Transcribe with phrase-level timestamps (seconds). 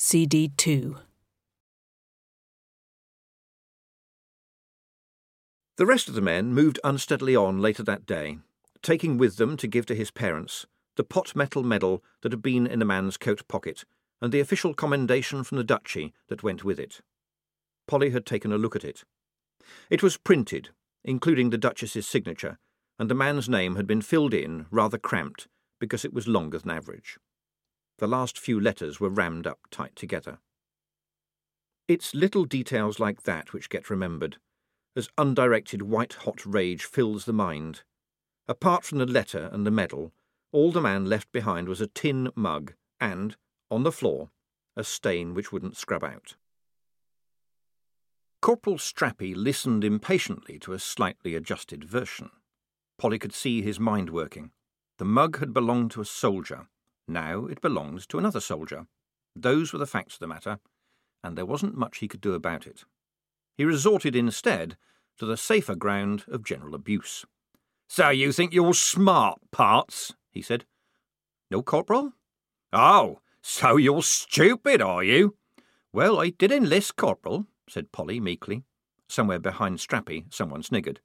[0.00, 0.96] CD 2.
[5.76, 8.38] The rest of the men moved unsteadily on later that day,
[8.80, 12.64] taking with them to give to his parents the pot metal medal that had been
[12.64, 13.84] in the man's coat pocket
[14.22, 17.00] and the official commendation from the duchy that went with it.
[17.88, 19.02] Polly had taken a look at it.
[19.90, 20.68] It was printed,
[21.04, 22.58] including the Duchess's signature,
[23.00, 25.48] and the man's name had been filled in, rather cramped,
[25.80, 27.18] because it was longer than average.
[27.98, 30.38] The last few letters were rammed up tight together.
[31.88, 34.38] It's little details like that which get remembered,
[34.94, 37.82] as undirected white hot rage fills the mind.
[38.46, 40.12] Apart from the letter and the medal,
[40.52, 43.36] all the man left behind was a tin mug and,
[43.70, 44.30] on the floor,
[44.76, 46.36] a stain which wouldn't scrub out.
[48.40, 52.30] Corporal Strappi listened impatiently to a slightly adjusted version.
[52.96, 54.52] Polly could see his mind working.
[54.98, 56.68] The mug had belonged to a soldier.
[57.08, 58.86] Now it belongs to another soldier.
[59.34, 60.58] Those were the facts of the matter,
[61.24, 62.84] and there wasn't much he could do about it.
[63.56, 64.76] He resorted instead
[65.18, 67.24] to the safer ground of general abuse.
[67.88, 70.14] So you think you're smart, Perks?
[70.30, 70.66] he said.
[71.50, 72.12] No, Corporal?
[72.72, 75.36] Oh, so you're stupid, are you?
[75.92, 78.64] Well, I did enlist, Corporal, said Polly meekly.
[79.08, 81.00] Somewhere behind Strappi, someone sniggered.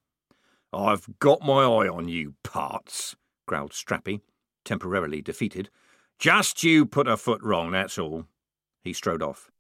[0.74, 3.16] I've got my eye on you, Perks,
[3.46, 4.20] growled Strappi,
[4.66, 5.70] temporarily defeated.
[6.24, 8.28] Just you put a foot wrong, that's all.
[8.82, 9.52] He strode off.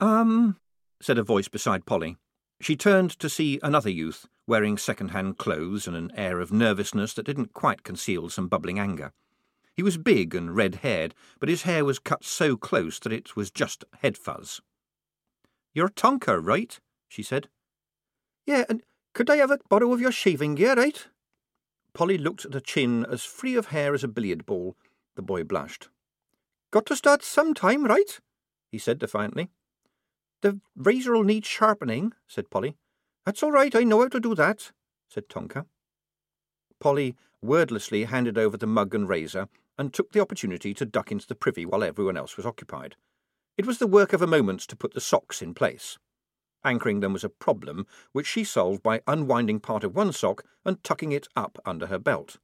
[0.00, 0.56] Um,
[0.98, 2.16] said a voice beside Polly.
[2.58, 7.26] She turned to see another youth, wearing second-hand clothes and an air of nervousness that
[7.26, 9.12] didn't quite conceal some bubbling anger.
[9.76, 13.50] He was big and red-haired, but his hair was cut so close that it was
[13.50, 14.62] just head fuzz.
[15.74, 16.80] You're Tonker, right?
[17.08, 17.48] she said.
[18.46, 21.08] Yeah, and could I have a borrow of your shaving gear, right?
[21.92, 24.76] Polly looked at a chin as free of hair as a billiard ball.
[25.20, 25.90] The boy blushed.
[26.70, 28.20] Got to start sometime, right?
[28.72, 29.50] he said defiantly.
[30.40, 32.78] The razor'll need sharpening, said Polly.
[33.26, 34.72] That's all right, I know how to do that,
[35.10, 35.66] said Tonker.
[36.78, 41.26] Polly wordlessly handed over the mug and razor and took the opportunity to duck into
[41.26, 42.96] the privy while everyone else was occupied.
[43.58, 45.98] It was the work of a moment to put the socks in place.
[46.64, 50.82] Anchoring them was a problem which she solved by unwinding part of one sock and
[50.82, 52.38] tucking it up under her belt.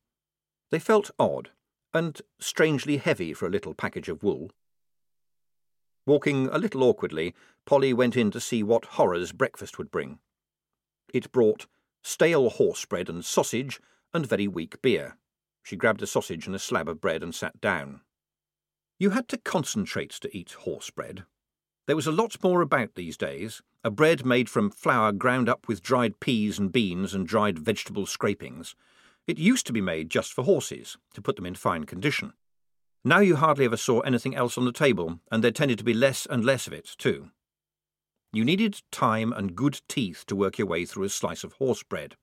[0.70, 1.52] They felt odd,
[1.92, 4.50] and strangely heavy for a little package of wool.
[6.06, 10.18] Walking a little awkwardly, Polly went in to see what horrors breakfast would bring.
[11.12, 11.66] It brought
[12.02, 13.80] stale horse bread and sausage
[14.14, 15.16] and very weak beer.
[15.62, 18.02] She grabbed a sausage and a slab of bread and sat down.
[18.98, 21.24] You had to concentrate to eat horse bread.
[21.86, 25.68] There was a lot more about these days, a bread made from flour ground up
[25.68, 28.74] with dried peas and beans and dried vegetable scrapings.
[29.26, 32.32] It used to be made just for horses, to put them in fine condition.
[33.04, 35.94] Now you hardly ever saw anything else on the table, and there tended to be
[35.94, 37.30] less and less of it, too.
[38.32, 41.82] You needed time and good teeth to work your way through a slice of horse
[41.82, 42.16] bread,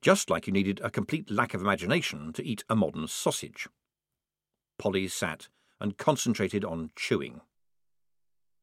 [0.00, 3.68] just like you needed a complete lack of imagination to eat a modern sausage.
[4.78, 5.48] Polly sat
[5.80, 7.40] and concentrated on chewing.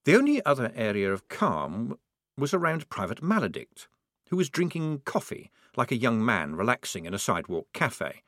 [0.06, 1.98] The only other area of calm
[2.38, 3.88] was around Private Maladict,
[4.32, 8.24] who was drinking coffee like a young man relaxing in a sidewalk cafe,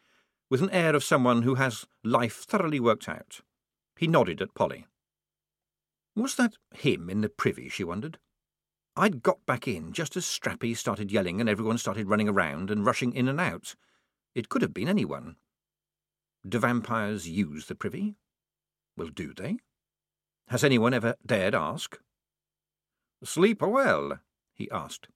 [0.49, 3.39] with an air of someone who has life thoroughly worked out.
[3.97, 4.85] He nodded at Polly.
[6.13, 8.19] Was that him in the privy, she wondered?
[8.97, 12.85] I'd got back in just as Strappi started yelling and everyone started running around and
[12.85, 13.73] rushing in and out.
[14.35, 15.37] It could have been anyone.
[16.47, 18.15] Do vampires use the privy?
[18.97, 19.57] Well, do they?
[20.49, 21.97] Has anyone ever dared ask?
[23.23, 24.19] Sleep well?
[24.53, 25.07] he asked.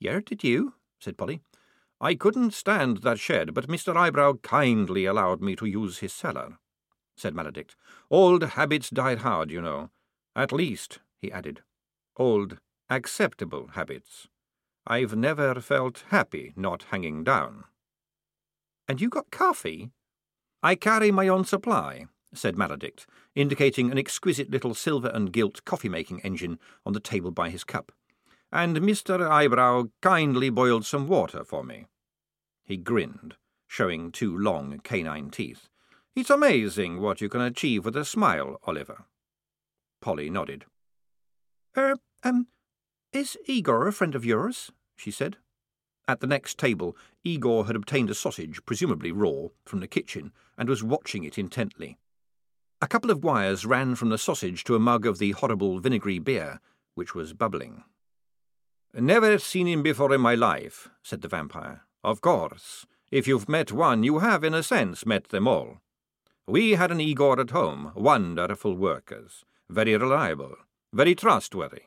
[0.00, 0.74] Yer, did you?
[0.98, 1.42] said Polly.
[2.00, 3.94] I couldn't stand that shed, but Mr.
[3.94, 6.56] Eyebrow kindly allowed me to use his cellar,
[7.14, 7.76] said Maladict.
[8.10, 9.90] Old habits die hard, you know.
[10.34, 11.60] At least, he added,
[12.16, 14.28] old acceptable habits.
[14.86, 17.64] I've never felt happy not hanging down.
[18.88, 19.90] And you got coffee?
[20.62, 26.20] I carry my own supply, said Maladict, indicating an exquisite little silver and gilt coffee-making
[26.20, 27.92] engine on the table by his cup
[28.52, 29.28] and Mr.
[29.28, 31.86] Eyebrow kindly boiled some water for me.
[32.64, 33.36] He grinned,
[33.66, 35.68] showing two long canine teeth.
[36.16, 39.04] It's amazing what you can achieve with a smile, Oliver.
[40.00, 40.64] Polly nodded.
[41.76, 42.48] Er, um,
[43.12, 44.72] is Igor a friend of yours?
[44.96, 45.36] she said.
[46.08, 50.68] At the next table, Igor had obtained a sausage, presumably raw, from the kitchen, and
[50.68, 51.98] was watching it intently.
[52.82, 56.18] A couple of wires ran from the sausage to a mug of the horrible vinegary
[56.18, 56.60] beer,
[56.94, 57.84] which was bubbling.
[58.92, 61.82] Never seen him before in my life, said the vampire.
[62.02, 65.80] Of course, if you've met one, you have, in a sense, met them all.
[66.46, 70.56] We had an Igor at home, wonderful workers, very reliable,
[70.92, 71.82] very trustworthy,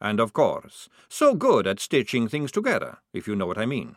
[0.00, 3.96] and, of course, so good at stitching things together, if you know what I mean.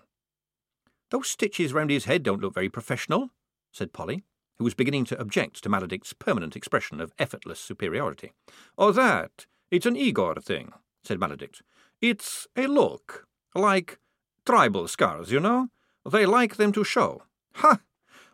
[1.09, 3.31] Those stitches round his head don't look very professional,
[3.71, 4.23] said Polly,
[4.57, 8.33] who was beginning to object to Maladict's permanent expression of effortless superiority.
[8.77, 9.47] Oh, that?
[9.71, 10.73] It's an Igor thing,
[11.03, 11.61] said Maladict.
[12.03, 13.97] It's a look, like
[14.45, 15.69] tribal scars, you know?
[16.05, 17.23] They like them to show.
[17.53, 17.79] Ha!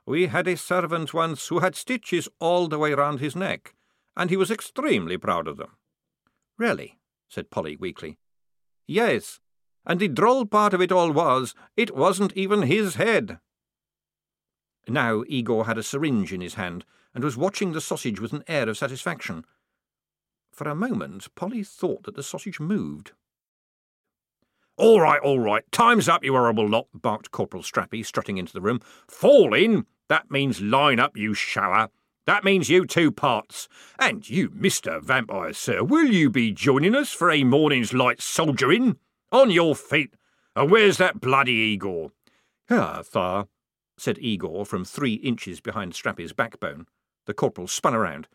[0.07, 3.75] We had a servant once who had stitches all the way round his neck,
[4.17, 5.77] and he was extremely proud of them.
[6.57, 6.97] Really?
[7.27, 8.17] said Polly weakly.
[8.87, 9.39] Yes,
[9.85, 13.37] and the droll part of it all was, it wasn't even his head.
[14.87, 18.43] Now Igor had a syringe in his hand, and was watching the sausage with an
[18.47, 19.45] air of satisfaction.
[20.51, 23.11] For a moment Polly thought that the sausage moved.
[24.79, 28.61] All right, all right, time's up, you horrible lot, barked Corporal Strappi, strutting into the
[28.61, 28.79] room.
[29.09, 29.85] Fall in!
[30.07, 31.89] That means line up, you shower.
[32.25, 33.67] That means you two parts.
[33.99, 35.03] And you, Mr.
[35.03, 38.95] Vampire, sir, will you be joining us for a morning's light soldiering?
[39.33, 40.13] On your feet.
[40.55, 42.13] And where's that bloody Igor?
[42.69, 43.49] Ah, Thar,
[43.97, 46.85] said Igor from three inches behind Strappi's backbone.
[47.25, 48.29] The corporal spun around.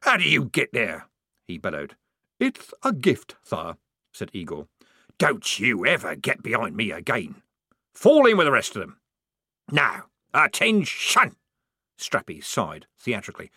[0.00, 1.08] How do you get there?
[1.46, 1.96] he bellowed.
[2.38, 3.76] It's a gift, Thar,
[4.14, 4.66] said Igor.
[5.20, 7.42] Don't you ever get behind me again.
[7.92, 8.96] Fall in with the rest of them.
[9.70, 11.36] Now, attention!
[11.98, 13.50] Strappi sighed theatrically.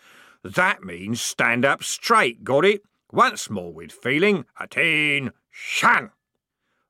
[0.43, 2.81] That means stand up straight, got it?
[3.13, 4.43] Once more with feeling.
[4.59, 5.31] Attention!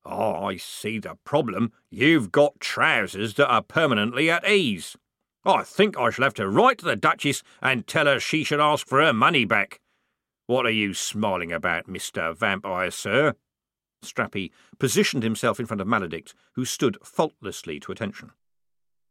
[0.04, 1.72] Oh, I see the problem.
[1.92, 4.98] You've got trousers that are permanently at ease.
[5.46, 8.60] I think I shall have to write to the Duchess and tell her she should
[8.60, 9.82] ask for her money back.
[10.48, 12.36] What are you smiling about, Mr.
[12.36, 13.36] Vampire, sir?
[14.04, 18.32] Strappi positioned himself in front of Maladict, who stood faultlessly to attention.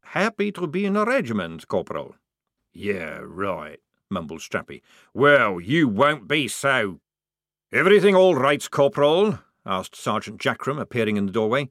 [0.07, 2.17] Happy to be in a regiment, Corporal.
[2.73, 3.81] Yeah, right,
[4.11, 4.83] mumbled Strappi.
[5.15, 7.01] Well, you won't be so.
[7.73, 9.39] Everything all right, Corporal?
[9.65, 11.71] asked Sergeant Jackrum, appearing in the doorway.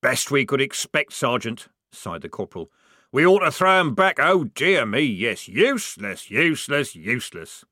[0.00, 2.70] Best we could expect, Sergeant, sighed the corporal.
[3.10, 4.18] We ought to throw 'em back.
[4.20, 7.64] Oh, dear me, yes, useless, useless, useless.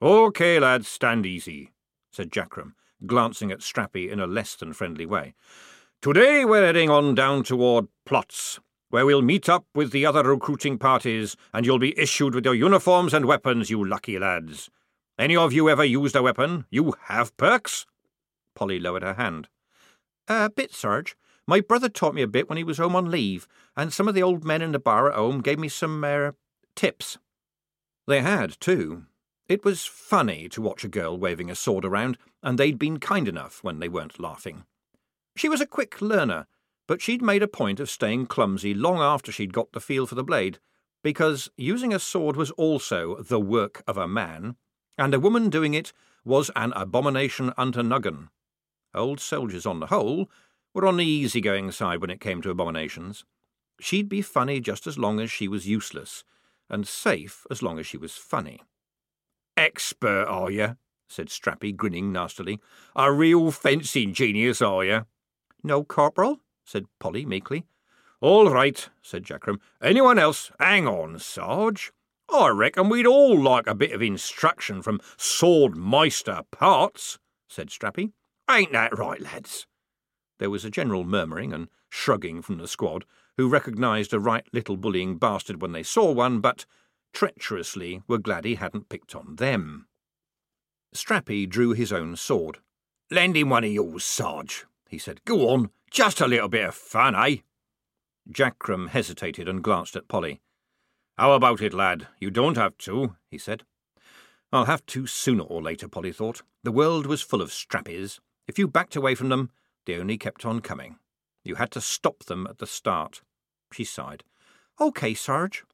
[0.00, 1.72] OK, lads, stand easy,
[2.10, 2.74] said Jackrum,
[3.06, 5.34] glancing at Strappi in a less than friendly way.
[6.00, 8.58] Today we're heading on down toward Plotz,
[8.90, 12.54] where we'll meet up with the other recruiting parties, and you'll be issued with your
[12.54, 14.68] uniforms and weapons, you lucky lads.
[15.18, 16.66] Any of you ever used a weapon?
[16.70, 17.86] You have perks?
[18.54, 19.48] Polly lowered her hand.
[20.28, 21.16] A bit, Sarge.
[21.46, 23.46] My brother taught me a bit when he was home on leave,
[23.76, 26.34] and some of the old men in the bar at home gave me some, er,
[26.76, 27.18] tips.
[28.06, 29.04] They had, too.
[29.48, 33.28] It was funny to watch a girl waving a sword around, and they'd been kind
[33.28, 34.64] enough when they weren't laughing.
[35.36, 36.46] She was a quick learner,
[36.86, 40.14] but she'd made a point of staying clumsy long after she'd got the feel for
[40.14, 40.58] the blade,
[41.02, 44.56] because using a sword was also the work of a man,
[44.98, 45.92] and a woman doing it
[46.24, 48.28] was an abomination unto Nuggan.
[48.94, 50.30] Old soldiers, on the whole,
[50.74, 53.24] were on the easy-going side when it came to abominations.
[53.80, 56.24] She'd be funny just as long as she was useless,
[56.68, 58.60] and safe as long as she was funny.
[59.56, 60.76] Expert, are you?
[61.12, 62.58] Said Strappi, grinning nastily.
[62.96, 65.04] A real fencing genius, are you?
[65.62, 67.66] No, Corporal, said Polly meekly.
[68.22, 69.60] All right, said Jackrum.
[69.82, 70.50] Anyone else?
[70.58, 71.92] Hang on, Sarge.
[72.32, 78.12] I reckon we'd all like a bit of instruction from Sword Meister Perks, said Strappi.
[78.50, 79.66] Ain't that right, lads?
[80.38, 83.04] There was a general murmuring and shrugging from the squad,
[83.36, 86.64] who recognised a right little bullying bastard when they saw one, but
[87.12, 89.88] treacherously were glad he hadn't picked on them.
[90.94, 92.58] Strappi drew his own sword.
[93.10, 95.24] Lend him one of yours, Sarge, he said.
[95.24, 97.38] Go on, just a little bit of fun, eh?
[98.30, 100.40] Jackrum hesitated and glanced at Polly.
[101.18, 102.08] How about it, lad?
[102.18, 103.64] You don't have to, he said.
[104.52, 106.42] I'll have to sooner or later, Polly thought.
[106.62, 108.20] The world was full of strappies.
[108.46, 109.50] If you backed away from them,
[109.86, 110.96] they only kept on coming.
[111.44, 113.22] You had to stop them at the start.
[113.72, 114.24] She sighed.
[114.78, 115.64] OK, Sarge.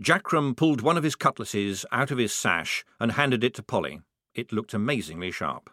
[0.00, 4.00] Jackrum pulled one of his cutlasses out of his sash and handed it to Polly.
[4.34, 5.70] It looked amazingly sharp.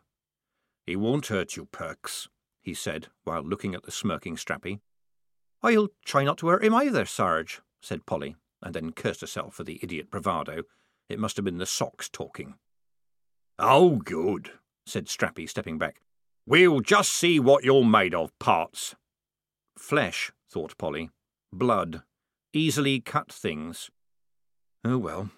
[0.85, 2.29] He won't hurt you, Perks,
[2.61, 4.79] he said, while looking at the smirking Strappi.
[5.61, 9.63] I'll try not to hurt him either, Sarge, said Polly, and then cursed herself for
[9.63, 10.63] the idiot bravado.
[11.09, 12.55] It must have been the socks talking.
[13.59, 14.51] Oh, good,
[14.85, 16.01] said Strappi, stepping back.
[16.45, 18.95] We'll just see what you're made of, parts.
[19.77, 21.09] Flesh, thought Polly.
[21.51, 22.03] Blood.
[22.53, 23.89] Easily cut things.
[24.85, 25.29] Oh well.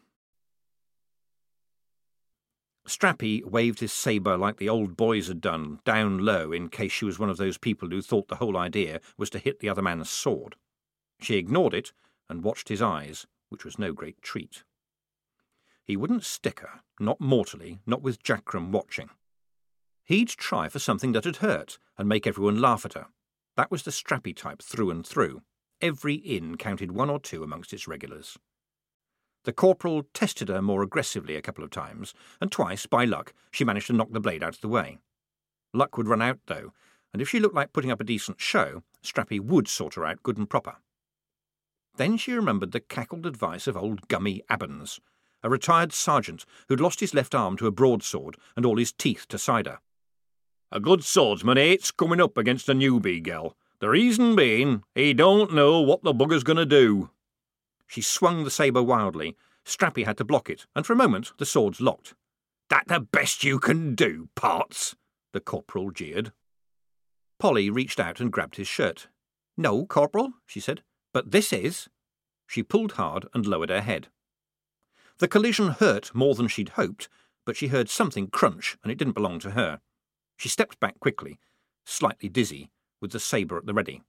[2.87, 7.05] Strappi waved his sabre like the old boys had done, down low, in case she
[7.05, 9.81] was one of those people who thought the whole idea was to hit the other
[9.81, 10.55] man's sword.
[11.19, 11.91] She ignored it
[12.29, 14.63] and watched his eyes, which was no great treat.
[15.83, 19.09] He wouldn't stick her, Not mortally, not with Jackrum watching.
[20.05, 23.07] He'd try for something that'd hurt and make everyone laugh at her.
[23.55, 25.41] That was the strappy type through and through.
[25.81, 28.37] Every inn counted one or two amongst its regulars.
[29.43, 33.63] The corporal tested her more aggressively a couple of times, and twice, by luck, she
[33.63, 34.97] managed to knock the blade out of the way.
[35.73, 36.73] Luck would run out, though,
[37.13, 40.23] and if she looked like putting up a decent show, Strappi would sort her out
[40.23, 40.75] good and proper.
[41.95, 44.99] Then she remembered the cackled advice of old Gummy Abbons,
[45.43, 49.27] a retired sergeant who'd lost his left arm to a broadsword and all his teeth
[49.29, 49.79] to cider.
[50.71, 51.61] A good swordsman eh?
[51.61, 53.55] hates coming up against a newbie gal.
[53.79, 57.09] The reason being, he don't know what the bugger's going to do.
[57.89, 59.35] She swung the sabre wildly.
[59.65, 62.13] Strappi had to block it, and for a moment the swords locked.
[62.69, 64.95] That the best you can do, Perks?
[65.33, 66.31] the corporal jeered.
[67.39, 69.07] Polly reached out and grabbed his shirt.
[69.57, 71.89] No, Corporal, she said, but this is.
[72.45, 74.09] She pulled hard and lowered her head.
[75.17, 77.09] The collision hurt more than she'd hoped,
[77.43, 79.81] but she heard something crunch, and it didn't belong to her.
[80.37, 81.39] She stepped back quickly,
[81.85, 82.69] slightly dizzy,
[83.01, 84.03] with the sabre at the ready.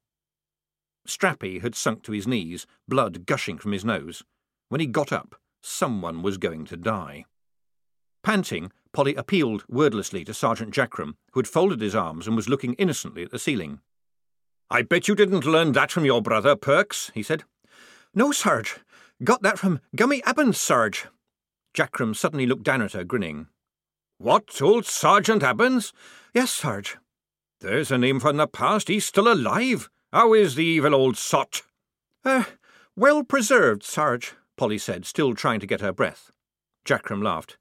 [1.10, 4.22] Strappi had sunk to his knees, blood gushing from his nose.
[4.68, 7.24] When he got up, someone was going to die.
[8.22, 12.74] Panting, Polly appealed wordlessly to Sergeant Jackrum, who had folded his arms and was looking
[12.74, 13.80] innocently at the ceiling.
[14.70, 17.44] I bet you didn't learn that from your brother, Perks, he said.
[18.14, 18.78] No, Sarge.
[19.22, 21.06] Got that from Gummy Abbons, Sarge.
[21.74, 23.48] Jackrum suddenly looked down at her, grinning.
[24.18, 25.92] What, old Sergeant Abbons?
[26.34, 26.98] Yes, Sarge.
[27.60, 28.88] There's a name from the past.
[28.88, 29.90] He's still alive.
[30.12, 31.62] How is the evil old sot?
[32.24, 32.44] Uh,
[32.96, 36.32] well preserved, Sarge, Polly said, still trying to get her breath.
[36.84, 37.58] Jackrum laughed.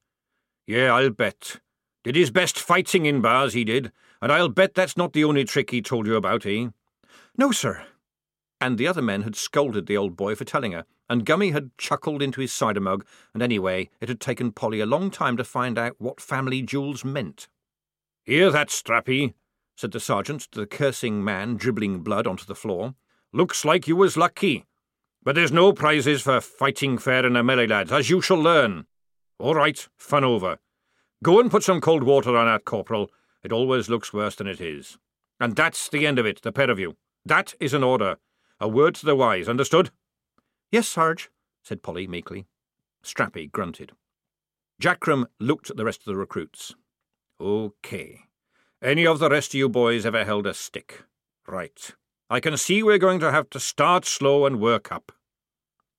[0.65, 1.57] Yeah, I'll bet.
[2.03, 5.45] Did his best fighting in bars, he did, and I'll bet that's not the only
[5.45, 6.69] trick he told you about, eh?
[7.37, 7.85] No, sir.
[8.59, 11.69] And the other men had scolded the old boy for telling her, and Gummy had
[11.77, 15.43] chuckled into his cider mug, and anyway, it had taken Polly a long time to
[15.43, 17.47] find out what family jewels meant.
[18.23, 19.35] Hear that, Strappi?
[19.79, 22.95] Said the sergeant to the cursing man dribbling blood onto the floor.
[23.31, 24.65] Looks like you was lucky.
[25.23, 28.87] But there's no prizes for fighting fair in a melee, lads, as you shall learn.
[29.37, 30.57] All right, fun over.
[31.23, 33.09] Go and put some cold water on that, Corporal.
[33.41, 34.97] It always looks worse than it is.
[35.39, 36.97] And that's the end of it, the pair of you.
[37.25, 38.17] That is an order.
[38.59, 39.91] A word to the wise, understood?
[40.73, 41.29] Yes, Sarge,
[41.63, 42.47] said Polly meekly.
[43.01, 43.93] Strappi grunted.
[44.81, 46.75] Jackrum looked at the rest of the recruits.
[47.39, 48.25] OK.
[48.81, 51.03] Any of the rest of you boys ever held a stick?
[51.45, 51.91] Right.
[52.29, 55.11] I can see we're going to have to start slow and work up.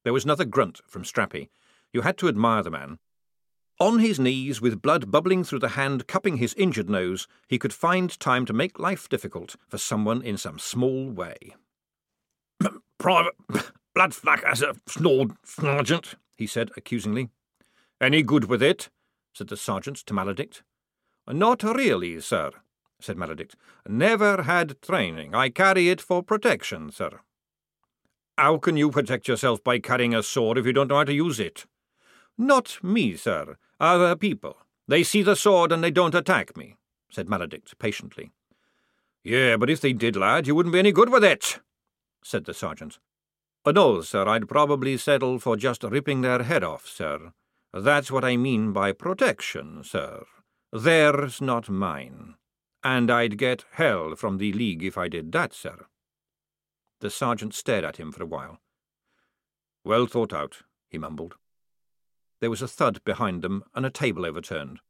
[0.03, 1.51] There was another grunt from Strappi.
[1.93, 2.99] You had to admire the man.
[3.81, 7.75] On his knees, with blood bubbling through the hand cupping his injured nose, he could
[7.75, 11.55] find time to make life difficult for someone in some small way.
[12.99, 13.35] Private
[13.95, 17.29] Bloodflack as a snored sergeant, he said accusingly.
[18.01, 18.89] Any good with it?
[19.35, 20.63] said the sergeant to Maladict.
[21.29, 22.53] Not really, sir,
[23.03, 23.55] said Maladict.
[23.89, 25.35] Never had training.
[25.35, 27.21] I carry it for protection, sir.
[28.39, 31.13] How can you protect yourself by carrying a sword if you don't know how to
[31.13, 31.67] use it?
[32.39, 33.57] Not me, sir.
[33.79, 34.57] Other people.
[34.89, 36.77] They see the sword and they don't attack me,
[37.11, 38.31] said Maladict patiently.
[39.23, 41.61] Yeah, but if they did, lad, you wouldn't be any good with it,
[42.25, 42.99] said the sergeant.
[43.65, 47.33] Uh, no, sir, I'd probably settle for just ripping their head off, sir.
[47.75, 50.25] That's what I mean by protection, sir.
[50.73, 52.37] Theirs, not mine.
[52.83, 55.87] And I'd get hell from the League if I did that, sir.
[57.01, 58.59] The sergeant stared at him for a while.
[59.85, 61.35] Well thought out, he mumbled.
[62.41, 64.81] There was a thud behind them, and a table overturned.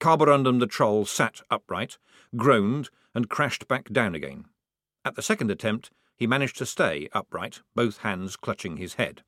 [0.00, 1.98] Carborundum the troll sat upright,
[2.36, 4.46] groaned, and crashed back down again.
[5.04, 9.22] At the second attempt, he managed to stay upright, both hands clutching his head.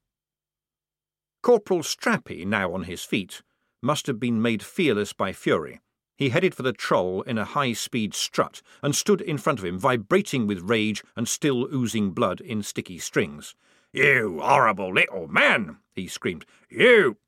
[1.42, 3.42] Corporal Strappi, now on his feet,
[3.82, 5.80] must have been made fearless by fury.
[6.16, 9.64] He headed for the troll in a high speed strut and stood in front of
[9.64, 13.54] him, vibrating with rage and still oozing blood in sticky strings.
[13.92, 15.78] You horrible little man!
[15.94, 16.46] he screamed.
[16.70, 17.18] You!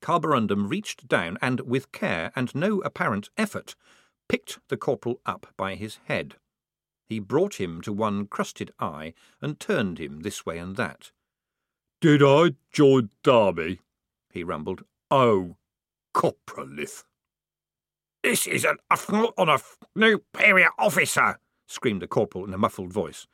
[0.00, 3.74] Carborundum reached down and, with care and no apparent effort,
[4.28, 6.36] picked the corporal up by his head.
[7.06, 11.10] He brought him to one crusted eye and turned him this way and that.
[12.00, 13.80] Did I join Derby?
[14.32, 14.84] he rumbled.
[15.10, 15.56] Oh,
[16.14, 17.04] Coprolith.
[18.24, 19.58] This is an affront on a
[19.94, 23.26] superior officer, screamed the corporal in a muffled voice.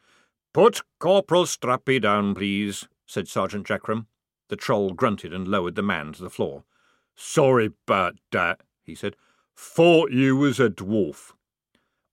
[0.53, 4.07] Put Corporal Strappi down, please, said Sergeant Jackrum.
[4.49, 6.65] The troll grunted and lowered the man to the floor.
[7.15, 9.15] Sorry about that, he said.
[9.57, 11.35] Thought you was a dwarf.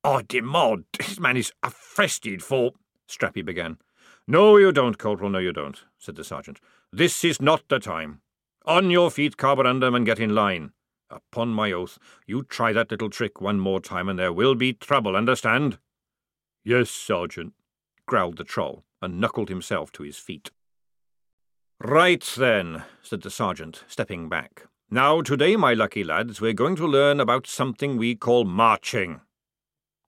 [0.04, 1.52] I demand this man is
[1.98, 2.74] arrested for.
[3.10, 3.80] Strappi began.
[4.28, 6.60] No, you don't, Corporal, no, you don't, said the sergeant.
[6.94, 8.22] This is not the time.
[8.68, 10.74] On your feet, Carborundum, and get in line.
[11.10, 14.74] Upon my oath, you try that little trick one more time and there will be
[14.74, 15.78] trouble, understand?
[16.64, 17.54] Yes, Sergeant,
[18.06, 20.52] growled the troll, and knuckled himself to his feet.
[21.80, 24.64] Right then, said the sergeant, stepping back.
[24.90, 29.22] Now, today, my lucky lads, we're going to learn about something we call marching.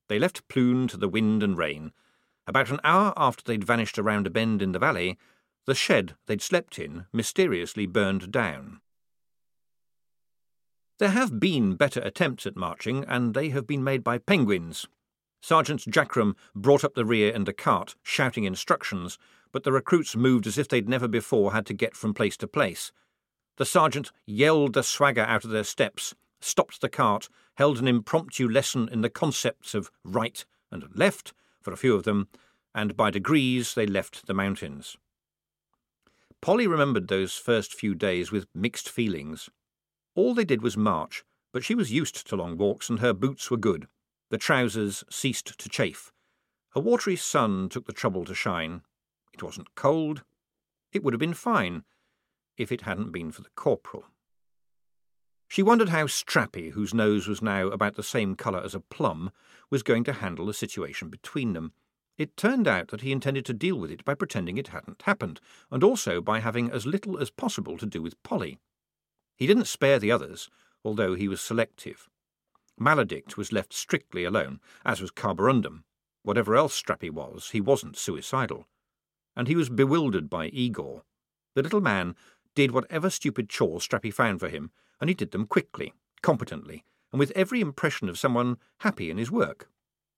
[0.08, 1.92] They left Plün to the wind and rain.
[2.48, 5.18] About an hour after they'd vanished around a bend in the valley,
[5.66, 8.82] the shed they'd slept in mysteriously burned down.
[11.00, 14.86] There have been better attempts at marching, and they have been made by penguins.
[15.42, 19.18] Sergeant Jackrum brought up the rear in the cart, shouting instructions,
[19.54, 22.48] but the recruits moved as if they'd never before had to get from place to
[22.48, 22.92] place.
[23.56, 28.50] The sergeant yelled the swagger out of their steps, stopped the cart, held an impromptu
[28.50, 32.28] lesson in the concepts of right and left for a few of them,
[32.76, 34.98] and by degrees they left the mountains.
[36.42, 39.50] Polly remembered those first few days with mixed feelings.
[40.16, 43.50] All they did was march, but she was used to long walks and her boots
[43.50, 43.88] were good.
[44.30, 46.12] The trousers ceased to chafe.
[46.76, 48.82] A watery sun took the trouble to shine.
[49.34, 50.24] It wasn't cold.
[50.92, 51.84] It would have been fine
[52.58, 54.06] if it hadn't been for the corporal.
[55.48, 59.32] She wondered how Strappi, whose nose was now about the same colour as a plum,
[59.72, 61.74] was going to handle the situation between them.
[62.20, 65.40] It turned out that he intended to deal with it by pretending it hadn't happened,
[65.72, 68.60] and also by having as little as possible to do with Polly.
[69.40, 70.50] He didn't spare the others,
[70.84, 72.10] although he was selective.
[72.78, 75.84] Maladict was left strictly alone, as was Carborundum.
[76.24, 78.68] Whatever else Strappi was, he wasn't suicidal.
[79.38, 81.04] And he was bewildered by Igor.
[81.56, 82.16] The little man
[82.54, 87.20] did whatever stupid chores Strappi found for him, and he did them quickly, competently, and
[87.20, 89.70] with every impression of someone happy in his work.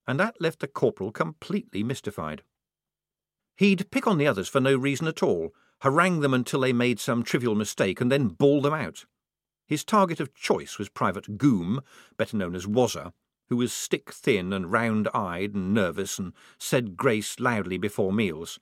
[0.07, 2.41] And that left the corporal completely mystified.
[3.55, 6.99] He'd pick on the others for no reason at all, harangue them until they made
[6.99, 9.05] some trivial mistake, and then bawl them out.
[9.71, 11.79] His target of choice was Private Goom,
[12.17, 13.13] better known as Wazzer,
[13.47, 18.59] who was stick thin and round eyed and nervous and said grace loudly before meals.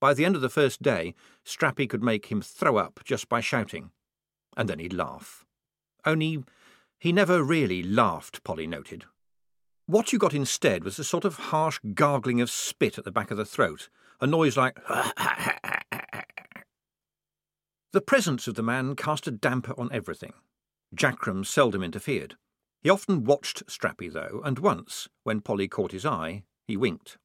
[0.00, 1.14] By the end of the first day,
[1.46, 3.92] Strappi could make him throw up just by shouting.
[4.56, 5.44] And then he'd laugh.
[6.04, 6.42] Only
[6.98, 9.04] he never really laughed, Polly noted.
[9.86, 13.30] What you got instead was a sort of harsh gargling of spit at the back
[13.30, 14.76] of the throat, a noise like
[17.92, 20.32] The presence of the man cast a damper on everything.
[20.94, 22.36] Jackrum seldom interfered.
[22.80, 27.18] He often watched Strappi, though, and once, when Polly caught his eye, he winked.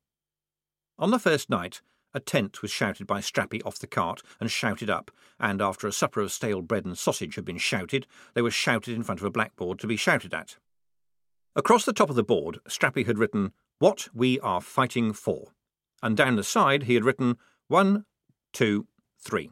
[0.99, 1.82] On the first night,
[2.13, 5.93] a tent was shouted by Strappi off the cart and shouted up, and after a
[5.93, 9.25] supper of stale bread and sausage had been shouted, they were shouted in front of
[9.25, 10.58] a blackboard to be shouted at.
[11.56, 15.53] Across the top of the board, Strappi had written, What we are fighting for,
[16.03, 17.38] and down the side he had written,
[17.69, 18.03] One,
[18.51, 19.51] two, three.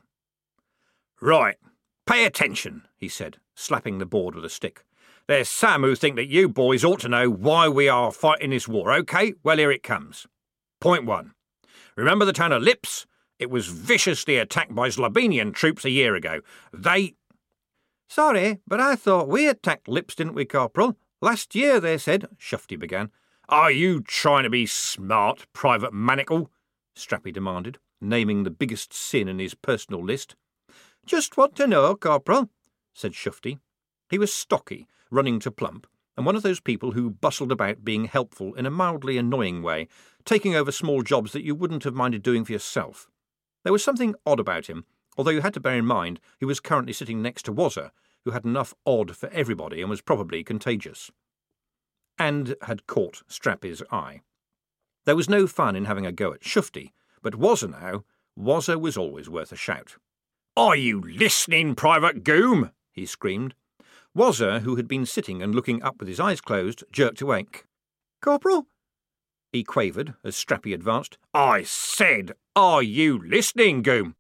[1.26, 1.58] Right.
[2.06, 4.86] Pay attention, he said, slapping the board with a stick.
[5.28, 8.68] There's some who think that you boys ought to know why we are fighting this
[8.68, 9.34] war, OK?
[9.42, 10.28] Well, here it comes.
[10.80, 11.32] Point one.
[11.96, 13.08] Remember the town of Lipz?
[13.40, 16.42] It was viciously attacked by Zlobenian troops a year ago.
[16.72, 17.16] They.
[18.08, 20.96] Sorry, but I thought we attacked Lipz, didn't we, Corporal?
[21.24, 23.10] Last year, they said, Shufti began.
[23.50, 26.52] Are you trying to be smart, Private Manickle?
[26.96, 30.36] Strappi demanded, naming the biggest sin in his personal list.
[31.06, 32.50] Just want to know, Corporal,
[32.96, 33.60] said Shufti.
[34.10, 35.86] He was stocky, running to plump,
[36.18, 39.88] and one of those people who bustled about being helpful in a mildly annoying way,
[40.24, 43.08] taking over small jobs that you wouldn't have minded doing for yourself.
[43.64, 46.60] There was something odd about him, although you had to bear in mind he was
[46.60, 47.92] currently sitting next to Wazzer,
[48.24, 51.12] who had enough odd for everybody and was probably contagious.
[52.18, 54.22] And had caught Strappi's eye.
[55.06, 58.98] There was no fun in having a go at Shufti, but Wazzer now, Wazzer was
[58.98, 59.98] always worth a shout.
[60.58, 62.72] Are you listening, Private Goom?
[62.94, 63.56] he screamed.
[64.18, 67.66] Wazzer, who had been sitting and looking up with his eyes closed, jerked awake.
[68.22, 68.68] Corporal?
[69.52, 71.18] he quavered as Strappi advanced.
[71.34, 74.16] I said, are you listening, Goom?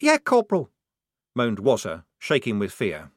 [0.00, 0.70] Yeah, Corporal,
[1.34, 3.10] moaned Wazzer, shaking with fear.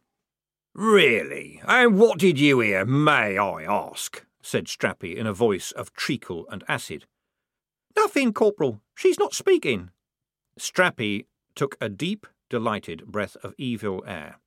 [0.73, 1.61] Really?
[1.65, 4.25] And what did you hear, may I ask?
[4.41, 7.05] said Strappi in a voice of treacle and acid.
[7.97, 8.79] Nothing, Corporal.
[8.95, 9.89] She's not speaking.
[10.57, 14.39] Strappi took a deep, delighted breath of evil air.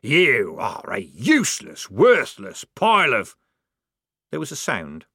[0.00, 3.36] You are a useless, worthless pile of.
[4.30, 5.06] There was a sound.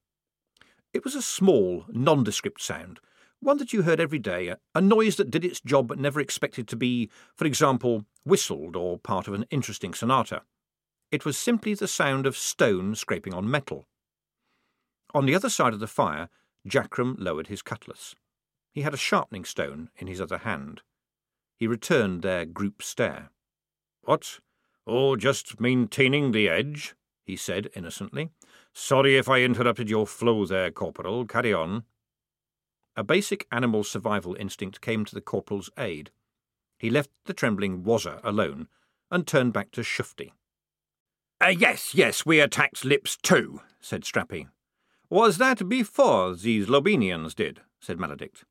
[0.94, 3.00] It was a small, nondescript sound,
[3.40, 6.68] one that you heard every day, a noise that did its job but never expected
[6.70, 10.42] to be, for example, whistled or part of an interesting sonata.
[11.12, 13.88] It was simply the sound of stone scraping on metal.
[15.14, 16.30] On the other side of the fire,
[16.68, 18.16] Jackrum lowered his cutlass.
[18.72, 20.82] He had a sharpening stone in his other hand.
[21.58, 23.32] He returned their group stare.
[24.02, 24.40] What?
[24.86, 28.30] Oh, just maintaining the edge, he said innocently.
[28.74, 31.26] Sorry if I interrupted your flow there, Corporal.
[31.26, 31.84] Carry on.
[32.96, 36.12] A basic animal survival instinct came to the corporal's aid.
[36.80, 38.68] He left the trembling Wazzer alone
[39.12, 40.32] and turned back to Shufti.
[41.40, 44.48] Uh, yes, yes, we attacked Lipz too, said Strappi.
[45.10, 47.62] Was that before these Zlobenians did?
[47.80, 48.44] said Maladict.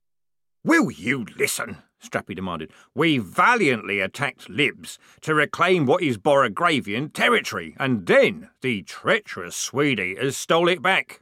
[0.64, 1.78] Will you listen?
[2.02, 2.70] Strappi demanded.
[2.94, 10.00] We valiantly attacked Lipz to reclaim what is Borogravian territory, and then the treacherous Swede
[10.00, 11.20] eaters stole it back.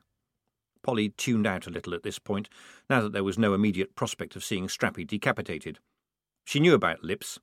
[0.83, 2.49] Polly tuned out a little at this point,
[2.91, 5.79] now that there was no immediate prospect of seeing Strappi decapitated.
[6.45, 7.39] She knew about Lipz.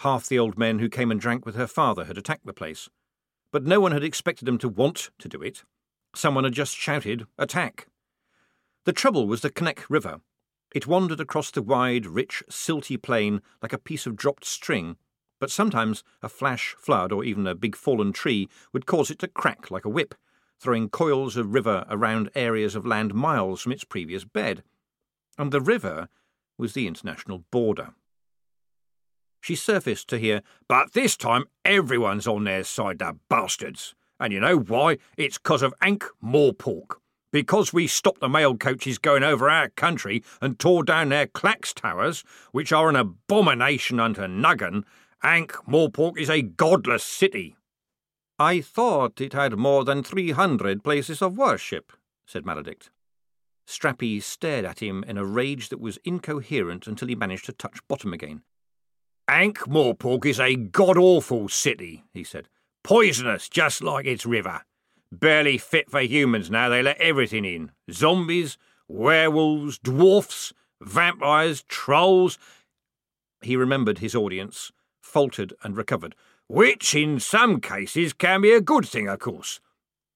[0.00, 2.88] Half the old men who came and drank with her father had attacked the place.
[3.52, 5.64] But no one had expected them to want to do it.
[6.14, 7.86] Someone had just shouted, Attack!
[8.84, 10.20] The trouble was the Kneck River.
[10.74, 14.96] It wandered across the wide, rich, silty plain like a piece of dropped string,
[15.40, 19.28] but sometimes a flash flood or even a big fallen tree would cause it to
[19.28, 20.14] crack like a whip,
[20.60, 24.62] throwing coils of river around areas of land miles from its previous bed.
[25.38, 26.08] And the river
[26.58, 27.94] was the international border.
[29.40, 33.94] She surfaced to hear, But this time everyone's on their side, the bastards.
[34.20, 34.98] And you know why?
[35.16, 36.99] It's 'cause of Ankh Morpork.
[37.32, 41.72] Because we stopped the mail coaches going over our country and tore down their clacks
[41.72, 44.84] towers, which are an abomination unto Nuggan,
[45.22, 47.56] Ankh Morpork is a godless city.
[48.38, 51.92] I thought it had more than three hundred places of worship,
[52.26, 52.88] said Maladict.
[53.66, 57.86] Strappi stared at him in a rage that was incoherent until he managed to touch
[57.86, 58.42] bottom again.
[59.28, 62.48] Ankh Morpork is a god awful city, he said.
[62.82, 64.62] Poisonous, just like its river.
[65.12, 72.38] Barely fit for humans now, they let everything in zombies, werewolves, dwarfs, vampires, trolls.
[73.42, 74.70] He remembered his audience,
[75.00, 76.14] faltered and recovered.
[76.46, 79.60] Which, in some cases, can be a good thing, of course.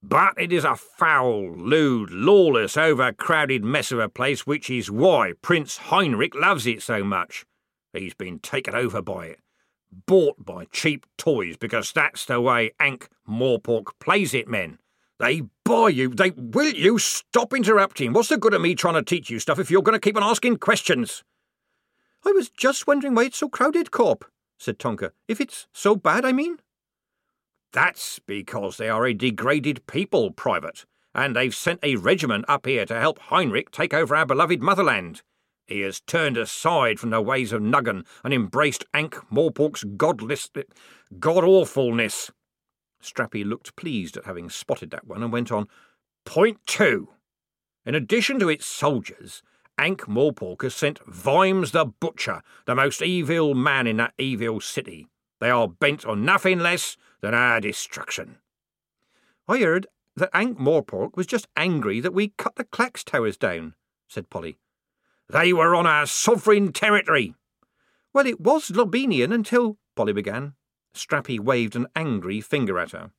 [0.02, 5.32] But it is a foul, lewd, lawless, overcrowded mess of a place, which is why
[5.42, 7.46] Prince Heinrich loves it so much.
[7.92, 9.40] He's been taken over by it,
[10.06, 14.78] bought by cheap toys, because that's the way Ankh Morpork plays it, men.
[15.24, 16.10] They buy you.
[16.10, 18.12] They will you stop interrupting.
[18.12, 20.18] What's the good of me trying to teach you stuff if you're going to keep
[20.18, 21.24] on asking questions?
[22.26, 24.26] I was just wondering why it's so crowded, Corp,
[24.58, 25.12] said Tonker.
[25.26, 26.58] If it's so bad, I mean.
[27.72, 30.84] That's because they are a degraded people, Private,
[31.14, 35.22] and they've sent a regiment up here to help Heinrich take over our beloved motherland.
[35.66, 40.50] He has turned aside from the ways of Nuggan and embraced Ankh Morpork's godless,
[41.18, 42.30] god awfulness.
[43.04, 45.68] Strappi looked pleased at having spotted that one and went on.
[46.24, 47.08] Point two.
[47.86, 49.42] In addition to its soldiers,
[49.78, 55.08] Ankh Morpork has sent Vimes the Butcher, the most evil man in that evil city.
[55.40, 58.38] They are bent on nothing less than our destruction.
[59.46, 59.86] I heard
[60.16, 63.74] that Ankh Morpork was just angry that we cut the clacks towers down,
[64.08, 64.58] said Polly.
[65.28, 67.34] They were on our sovereign territory.
[68.12, 70.54] Well, it was Zlobenian until Polly began.
[70.94, 73.10] Strappi waved an angry finger at her.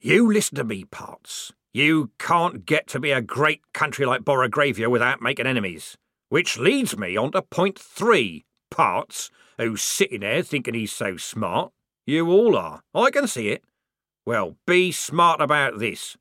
[0.00, 1.52] You listen to me, Perks.
[1.72, 5.96] You can't get to be a great country like Borogravia without making enemies.
[6.28, 11.72] Which leads me on to point three, Perks, who's sitting there thinking he's so smart.
[12.06, 12.82] You all are.
[12.94, 13.64] I can see it.
[14.24, 16.16] Well, be smart about this.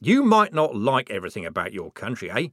[0.00, 2.48] You might not like everything about your country, eh?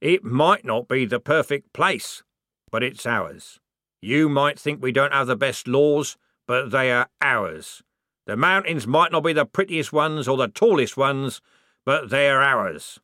[0.00, 2.22] It might not be the perfect place,
[2.70, 3.60] but it's ours.
[4.00, 7.82] You might think we don't have the best laws, but they are ours.
[8.26, 11.40] The mountains might not be the prettiest ones or the tallest ones,
[11.84, 12.98] but they are ours.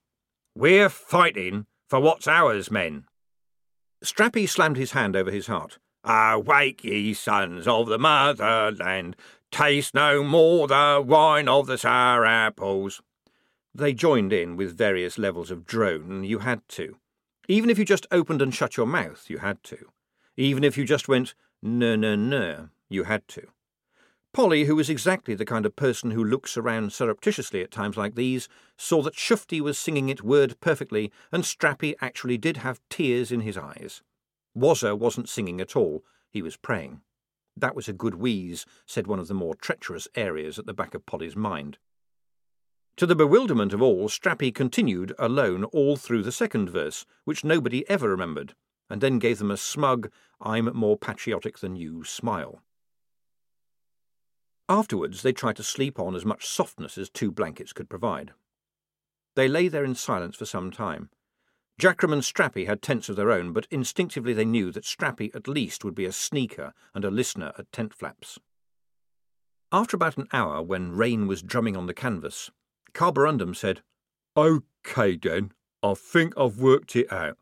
[0.55, 3.05] We're fighting for what's ours, men.
[4.03, 5.79] Strappi slammed his hand over his heart.
[6.05, 9.15] Awake, ye sons of the motherland,
[9.53, 13.01] taste no more the wine of the sour apples.
[13.75, 16.97] They joined in with various levels of drone, you had to.
[17.49, 19.91] Even if you just opened and shut your mouth, you had to.
[20.37, 23.47] Even if you just went, no, no, no, you had to.
[24.33, 28.15] Polly, who was exactly the kind of person who looks around surreptitiously at times like
[28.15, 33.31] these, saw that Shufti was singing it word perfectly, and Strappi actually did have tears
[33.31, 34.03] in his eyes.
[34.57, 37.03] Wazzer wasn't singing at all, he was praying.
[37.55, 40.95] That was a good wheeze, said one of the more treacherous areas at the back
[40.95, 41.77] of Polly's mind.
[42.97, 47.89] To the bewilderment of all, Strappi continued alone all through the second verse, which nobody
[47.89, 48.55] ever remembered,
[48.89, 52.63] and then gave them a smug, I'm more patriotic than you smile.
[54.73, 58.33] Afterwards, they tried to sleep on as much softness as two blankets could provide.
[59.35, 61.11] They lay there in silence for some time.
[61.79, 65.47] Jackrum and Strappi had tents of their own, but instinctively they knew that Strappi at
[65.47, 68.39] least would be a sneaker and a listener at tent flaps.
[69.71, 72.51] After about an hour, when rain was drumming on the canvas,
[72.95, 73.83] Carborundum said,
[74.37, 77.37] OK, then, I think I've worked it out.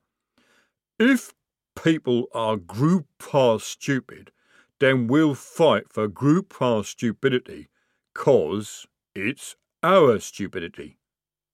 [0.98, 1.32] If
[1.80, 4.32] people are group past stupid,
[4.80, 7.68] then we'll fight for group past stupidity,
[8.14, 10.98] cause it's our stupidity.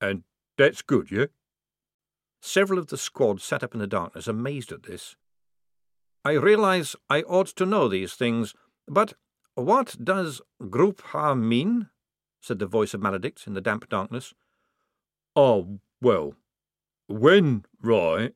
[0.01, 0.23] And
[0.57, 1.25] that's good, yeah?
[2.41, 5.15] Several of the squad sat up in the darkness, amazed at this.
[6.23, 8.53] I realize I ought to know these things,
[8.87, 9.13] but
[9.55, 11.89] what does group ha mean?
[12.41, 14.33] said the voice of Maladict in the damp darkness.
[15.35, 16.35] Oh, well,
[17.07, 18.33] when, right,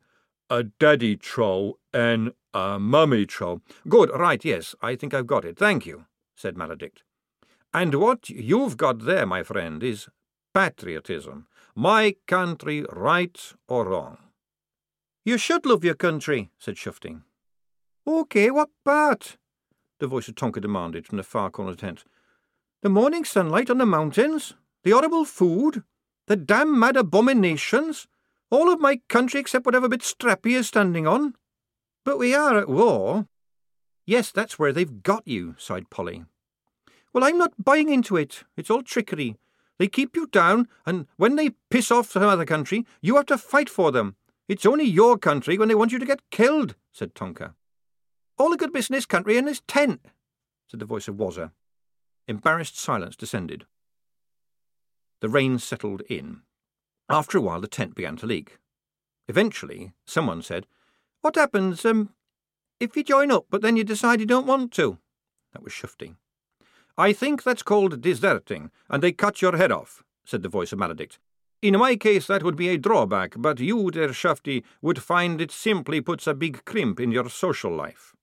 [0.49, 3.61] a daddy troll and a mummy troll.
[3.87, 5.57] Good, right, yes, I think I've got it.
[5.57, 7.03] Thank you, said Maladict.
[7.73, 10.09] And what you've got there, my friend, is
[10.53, 11.47] patriotism.
[11.75, 14.17] My country, right or wrong.
[15.23, 17.21] You should love your country, said Shufting.
[18.05, 19.37] OK, what part?
[19.99, 22.03] The voice of Tonker demanded from the far corner tent.
[22.81, 24.55] The morning sunlight on the mountains?
[24.83, 25.83] The horrible food?
[26.27, 28.07] The damn mad abominations?
[28.49, 31.35] All of my country except whatever bit Strappi is standing on?
[32.03, 33.27] But we are at war.
[34.05, 36.25] Yes, that's where they've got you, sighed Polly.
[37.13, 38.43] Well, I'm not buying into it.
[38.57, 39.37] It's all trickery.
[39.77, 43.37] They keep you down, and when they piss off some other country, you have to
[43.37, 44.15] fight for them.
[44.47, 47.53] It's only your country when they want you to get killed, said Tonker.
[48.37, 50.01] All the good business country in this tent,
[50.67, 51.51] said the voice of Wazzer.
[52.27, 53.65] Embarrassed silence descended.
[55.21, 56.41] The rain settled in.
[57.09, 58.57] After a while, the tent began to leak.
[59.27, 60.65] Eventually, someone said,
[61.21, 62.09] What happens, um,
[62.79, 64.97] if you join up, but then you decide you don't want to?
[65.53, 66.15] That was Shufti.
[66.97, 70.79] I think that's called deserting, and they cut your head off, said the voice of
[70.79, 71.19] Maladict.
[71.61, 75.51] In my case, that would be a drawback, but you, dear Shufti, would find it
[75.51, 78.15] simply puts a big crimp in your social life.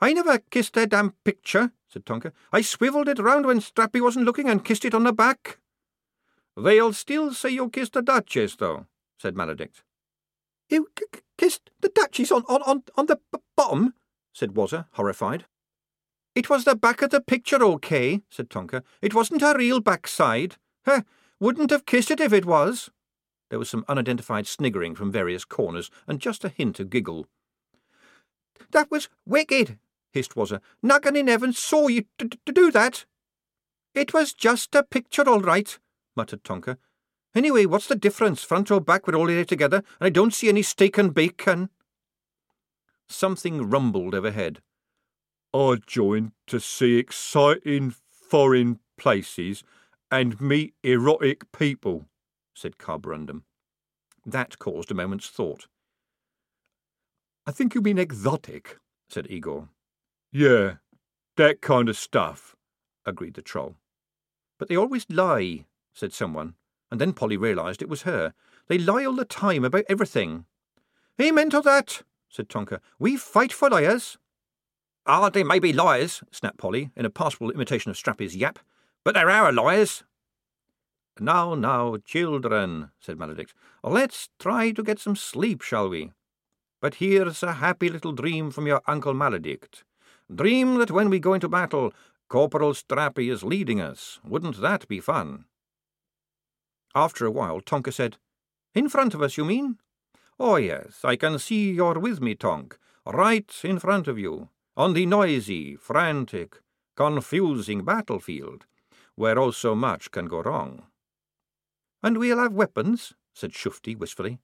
[0.00, 2.30] I never kissed that damn picture, said Tonker.
[2.52, 5.58] I swivelled it round when Strappi wasn't looking and kissed it on the back.
[6.56, 8.86] They'll still say you kissed the Duchess, though,
[9.18, 9.82] said Maladict.
[10.68, 10.88] You
[11.36, 13.18] kissed the Duchess on, on, on, on the
[13.56, 13.94] bottom?
[14.32, 15.46] said Wazzer, horrified.
[16.34, 18.82] It was the back of the picture, OK, said Tonker.
[19.02, 20.56] It wasn't her real backside.
[20.84, 21.02] Huh,
[21.40, 22.90] wouldn't have kissed it if it was.
[23.50, 27.26] There was some unidentified sniggering from various corners, and just a hint of giggle.
[28.70, 29.78] That was wicked,
[30.12, 30.60] hissed Wazzer.
[30.82, 33.06] Nuggan in heaven saw you to do that.
[33.94, 35.78] It was just a picture, all right,
[36.14, 36.76] muttered Tonker.
[37.34, 38.42] Anyway, what's the difference?
[38.42, 41.70] Front or back, we're all here together, and I don't see any steak and bacon.
[43.08, 44.60] Something rumbled overhead.
[45.54, 49.62] I joined to see exciting foreign places
[50.10, 52.06] and meet erotic people,
[52.54, 53.42] said Carborundum.
[54.26, 55.68] That caused a moment's thought.
[57.46, 59.68] I think you mean exotic, said Igor.
[60.32, 60.74] Yeah,
[61.36, 62.54] that kind of stuff,
[63.06, 63.76] agreed the troll.
[64.58, 65.64] But they always lie,
[65.94, 66.54] said someone,
[66.90, 68.32] and then Polly realised it was her.
[68.68, 70.44] They lie all the time about everything.
[71.20, 72.80] Amen to that, said Tonker.
[72.98, 74.18] We fight for liars.
[75.06, 78.58] Ah, they may be liars, snapped Polly, in a passable imitation of Strappi's yap,
[79.04, 80.04] but they're our liars.
[81.18, 86.12] Now, now, children, said Maladict, let's try to get some sleep, shall we?
[86.80, 89.82] But here's a happy little dream from your Uncle Maladict.
[90.32, 91.92] Dream that when we go into battle,
[92.28, 94.20] Corporal Strappi is leading us.
[94.24, 95.46] Wouldn't that be fun?
[96.98, 98.16] After a while, Tonker said,
[98.74, 99.78] In front of us, you mean?
[100.40, 104.94] Oh, yes, I can see you're with me, Tonk, right in front of you on
[104.94, 106.60] the noisy, frantic,
[106.96, 108.66] confusing battlefield,
[109.14, 110.86] where oh so much can go wrong.
[112.02, 114.40] And we'll have weapons, said Shufti wistfully.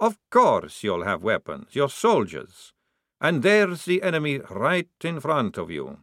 [0.00, 2.72] Of course you'll have weapons, you're soldiers.
[3.20, 5.98] And there's the enemy right in front of you.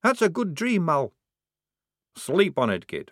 [0.00, 1.12] That's a good dream, Mal.
[2.14, 3.10] Sleep on it, kid.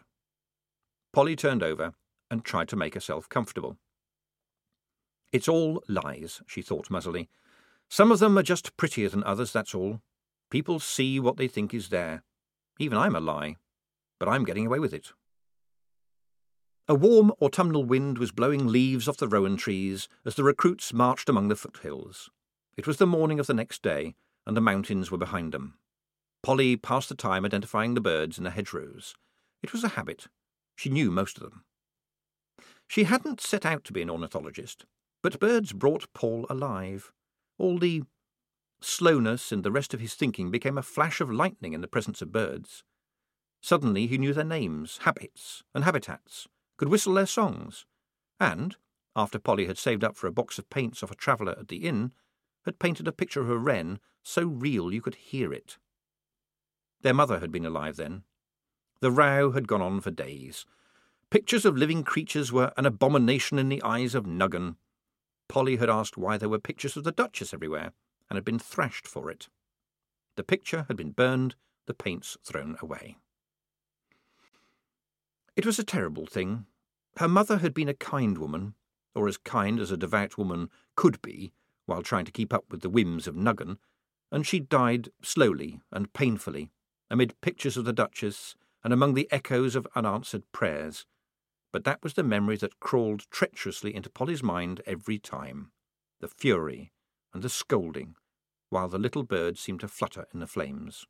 [1.17, 1.95] Polly turned over
[2.31, 3.79] and tried to make herself comfortable.
[5.33, 7.31] It's all lies, she thought muzzily.
[7.89, 10.03] Some of them are just prettier than others, that's all.
[10.51, 12.23] People see what they think is there.
[12.79, 13.57] Even I'm a lie,
[14.19, 15.13] but I'm getting away with it.
[16.87, 21.31] A warm autumnal wind was blowing leaves off the rowan trees as the recruits marched
[21.31, 22.29] among the foothills.
[22.77, 25.79] It was the morning of the next day, and the mountains were behind them.
[26.43, 29.15] Polly passed the time identifying the birds in the hedgerows.
[29.63, 30.29] It was a habit.
[30.77, 31.65] She knew most of them.
[32.87, 34.85] She hadn't set out to be an ornithologist,
[35.23, 37.13] but birds brought Paul alive.
[37.59, 38.05] All the
[38.81, 42.23] slowness and the rest of his thinking became a flash of lightning in the presence
[42.23, 42.85] of birds.
[43.61, 47.87] Suddenly he knew their names, habits, and habitats, could whistle their songs,
[48.39, 48.77] and,
[49.17, 51.79] after Polly had saved up for a box of paints off a traveller at the
[51.79, 52.13] inn,
[52.67, 55.79] had painted a picture of a wren so real you could hear it.
[57.01, 58.25] Their mother had been alive then.
[59.01, 60.65] The row had gone on for days.
[61.31, 64.77] Pictures of living creatures were an abomination in the eyes of Nuggan.
[65.49, 67.93] Polly had asked why there were pictures of the Duchess everywhere,
[68.29, 69.49] and had been thrashed for it.
[70.37, 71.57] The picture had been burned,
[71.87, 73.17] the paints thrown away.
[75.57, 76.67] It was a terrible thing.
[77.19, 78.75] Her mother had been a kind woman,
[79.15, 81.53] or as kind as a devout woman could be
[81.87, 83.79] while trying to keep up with the whims of Nuggan,
[84.31, 86.71] and she died slowly and painfully,
[87.11, 88.57] amid pictures of the Duchess
[88.87, 91.07] and among the echoes of unanswered prayers.
[91.73, 95.73] But that was the memory that crawled treacherously into Polly's mind every time
[96.21, 96.93] the fury
[97.35, 98.15] and the scolding,
[98.71, 101.05] while the little bird seemed to flutter in the flames.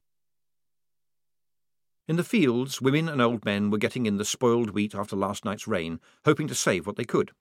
[2.09, 5.45] In the fields, women and old men were getting in the spoiled wheat after last
[5.45, 7.33] night's rain, hoping to save what they could.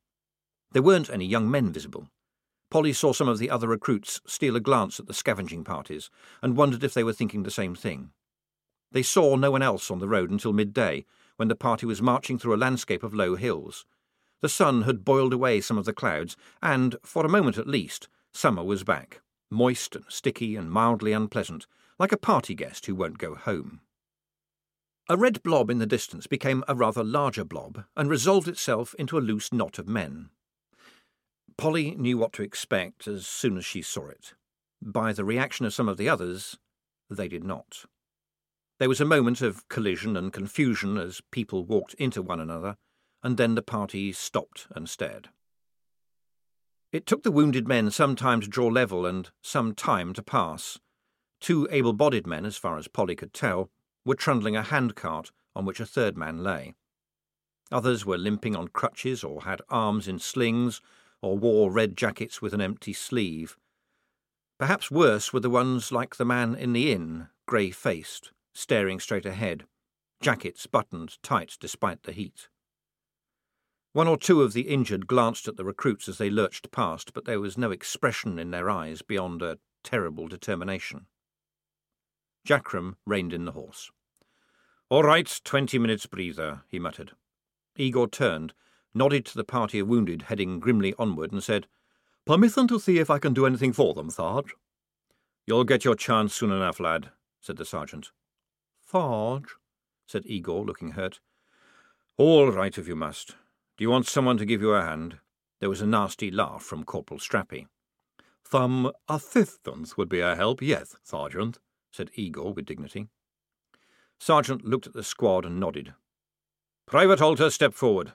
[0.74, 2.10] There weren't any young men visible.
[2.70, 6.10] Polly saw some of the other recruits steal a glance at the scavenging parties
[6.42, 8.12] and wondered if they were thinking the same thing.
[8.96, 11.04] They saw no one else on the road until midday,
[11.36, 13.86] when the party was marching through a landscape of low hills.
[14.40, 18.08] The sun had boiled away some of the clouds, and, for a moment at least,
[18.32, 19.20] summer was back,
[19.52, 21.68] moist and sticky and mildly unpleasant,
[22.00, 23.82] like a party guest who won't go home.
[25.10, 29.18] A red blob in the distance became a rather larger blob and resolved itself into
[29.18, 30.30] a loose knot of men.
[31.58, 34.36] Polly knew what to expect as soon as she saw it.
[34.82, 36.58] By the reaction of some of the others,
[37.10, 37.84] they did not.
[38.78, 42.76] There was a moment of collision and confusion as people walked into one another,
[43.24, 45.30] and then the party stopped and stared.
[46.92, 50.80] It took the wounded men some time to draw level and some time to pass.
[51.40, 53.70] Two able bodied men, as far as Polly could tell,
[54.06, 56.74] were trundling a handcart on which a third man lay.
[57.72, 60.82] Others were limping on crutches or had arms in slings
[61.22, 63.58] or wore red jackets with an empty sleeve.
[64.58, 69.26] Perhaps worse were the ones like the man in the inn, grey faced, staring straight
[69.26, 69.66] ahead,
[70.22, 72.48] jackets buttoned tight despite the heat.
[73.94, 77.26] One or two of the injured glanced at the recruits as they lurched past, but
[77.26, 81.06] there was no expression in their eyes beyond a terrible determination.
[82.48, 83.92] Jackrum reined in the horse.
[84.90, 87.12] All right, twenty minutes breather, he muttered.
[87.76, 88.54] Igor turned,
[88.94, 91.68] nodded to the party of wounded heading grimly onward, and said,
[92.26, 94.54] Permission to see if I can do anything for them, Sarge.
[95.46, 98.12] You'll get your chance soon enough, lad, said the sergeant.
[98.86, 99.56] Sarge,
[100.06, 101.20] said Igor, looking hurt.
[102.18, 103.36] All right, if you must.
[103.78, 105.18] Do you want someone to give you a hand?
[105.60, 107.68] There was a nasty laugh from Corporal Strappi.
[108.50, 111.60] Some assistance would be a help, yes, Sergeant
[111.96, 113.08] said Igor with dignity.
[114.20, 115.94] Sergeant looked at the squad and nodded.
[116.86, 118.14] Private Halter step forward.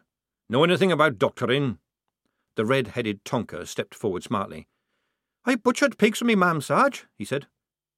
[0.48, 1.78] Know anything about doctoring?
[2.56, 4.68] The red-headed Tonker stepped forward smartly.
[5.44, 7.46] I butchered pigs for me, ma'am, Sarge, he said.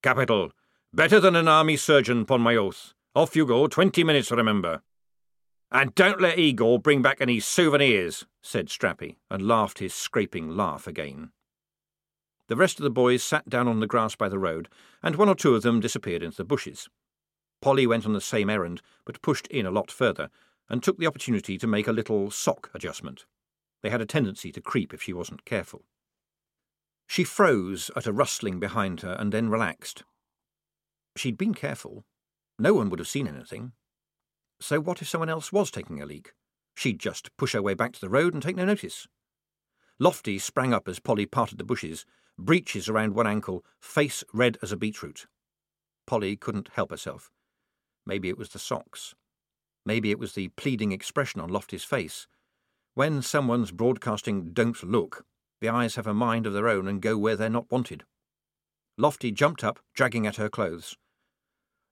[0.03, 0.53] Capital.
[0.95, 2.93] Better than an army surgeon, pon my oath.
[3.15, 4.83] Off you go, twenty minutes, remember.
[5.71, 10.87] And don't let Igor bring back any souvenirs, said Strappi, and laughed his scraping laugh
[10.87, 11.31] again.
[12.49, 14.69] The rest of the boys sat down on the grass by the road,
[15.03, 16.91] and one or two of them disappeared into the bushes.
[17.63, 20.29] Polly went on the same errand, but pushed in a lot further,
[20.69, 23.25] and took the opportunity to make a little sock adjustment.
[23.83, 25.85] They had a tendency to creep if she wasn't careful.
[27.07, 30.05] She froze at a rustling behind her and then relaxed.
[31.17, 32.05] She'd been careful.
[32.59, 33.73] No one would have seen anything.
[34.61, 36.33] So what if someone else was taking a leak?
[36.75, 39.07] She'd just push her way back to the road and take no notice.
[39.99, 42.07] Lofty sprang up as Polly parted the bushes
[42.39, 45.27] breeches around one ankle, face red as a beetroot.
[46.07, 47.31] Polly couldn't help herself.
[48.07, 49.15] Maybe it was the socks.
[49.85, 52.27] Maybe it was the pleading expression on Lofty's face.
[52.95, 55.25] When someone's broadcasting don't look,
[55.61, 58.05] the eyes have a mind of their own and go where they're not wanted.
[58.99, 60.97] Lofty jumped up, dragging at her clothes.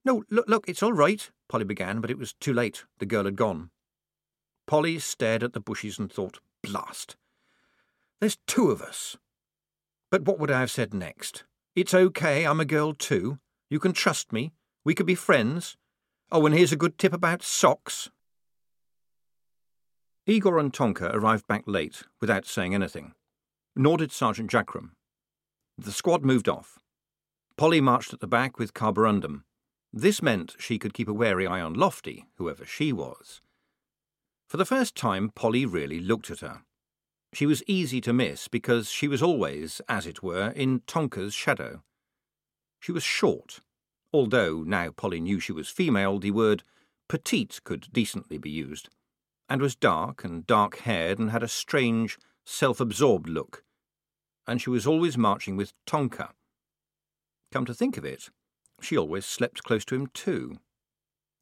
[0.05, 2.85] No, look, look, it's all right, Polly began, but it was too late.
[2.99, 3.71] The girl had gone.
[4.67, 7.17] Polly stared at the bushes and thought, blast.
[8.21, 9.17] There's two of us.
[10.11, 11.45] But what would I have said next?
[11.75, 13.39] It's okay, I'm a girl too.
[13.69, 14.53] You can trust me.
[14.85, 15.77] We could be friends.
[16.33, 18.11] Oh, and here's a good tip about socks.
[20.27, 23.15] Igor and Tonker arrived back late, without saying anything.
[23.77, 24.91] Nor did Sergeant Jackrum.
[25.77, 26.79] The squad moved off.
[27.57, 29.43] Polly marched at the back with Carborundum.
[29.93, 33.41] This meant she could keep a wary eye on Lofty, whoever she was.
[34.49, 36.63] For the first time, Polly really looked at her.
[37.33, 41.83] She was easy to miss because she was always, as it were, in Tonker's shadow.
[42.81, 43.61] She was short,
[44.13, 46.65] although now Polly knew she was female, the word
[47.09, 48.89] petite could decently be used,
[49.49, 53.65] and was dark and dark haired and had a strange, self absorbed look.
[54.47, 56.31] And she was always marching with Tonker.
[57.53, 58.31] Come to think of it,
[58.81, 60.59] She always slept close to him, too.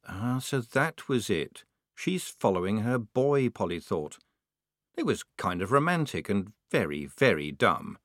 [0.07, 1.63] Ah, so that was it.
[1.95, 4.17] She's following her boy, Polly thought.
[4.95, 7.97] It was kind of romantic and very, very dumb.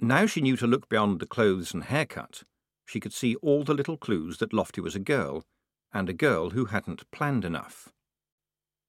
[0.00, 2.42] Now she knew to look beyond the clothes and haircut.
[2.84, 5.44] She could see all the little clues that Lofty was a girl,
[5.92, 7.88] and a girl who hadn't planned enough.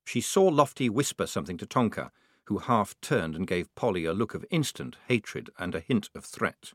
[0.06, 2.12] She saw Lofty whisper something to Tonker,
[2.46, 6.26] who half turned and gave Polly a look of instant hatred and a hint of
[6.26, 6.74] threat.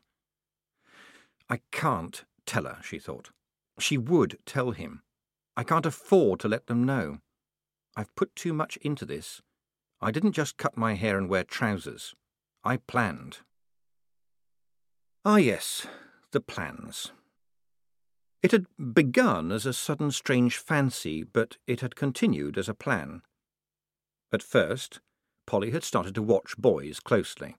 [1.49, 3.29] I can't tell her, she thought.
[3.79, 5.01] She would tell him.
[5.55, 7.19] I can't afford to let them know.
[7.95, 9.41] I've put too much into this.
[10.01, 12.15] I didn't just cut my hair and wear trousers.
[12.63, 13.39] I planned.
[15.25, 15.87] Ah, yes,
[16.31, 17.11] the plans.
[18.41, 23.21] It had begun as a sudden strange fancy, but it had continued as a plan.
[24.33, 24.99] At first,
[25.45, 27.55] Polly had started to watch boys closely.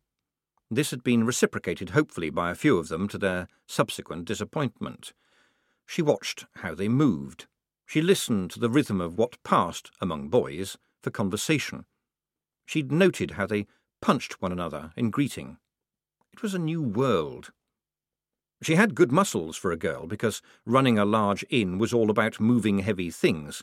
[0.71, 5.13] This had been reciprocated hopefully by a few of them to their subsequent disappointment.
[5.87, 7.47] She watched how they moved.
[7.87, 11.85] She listened to the rhythm of what passed among boys for conversation.
[12.67, 13.67] She'd noted how they
[14.01, 15.59] punched one another in greeting.
[16.33, 17.53] It was a new world.
[18.63, 22.41] She had good muscles for a girl because running a large inn was all about
[22.41, 23.63] moving heavy things,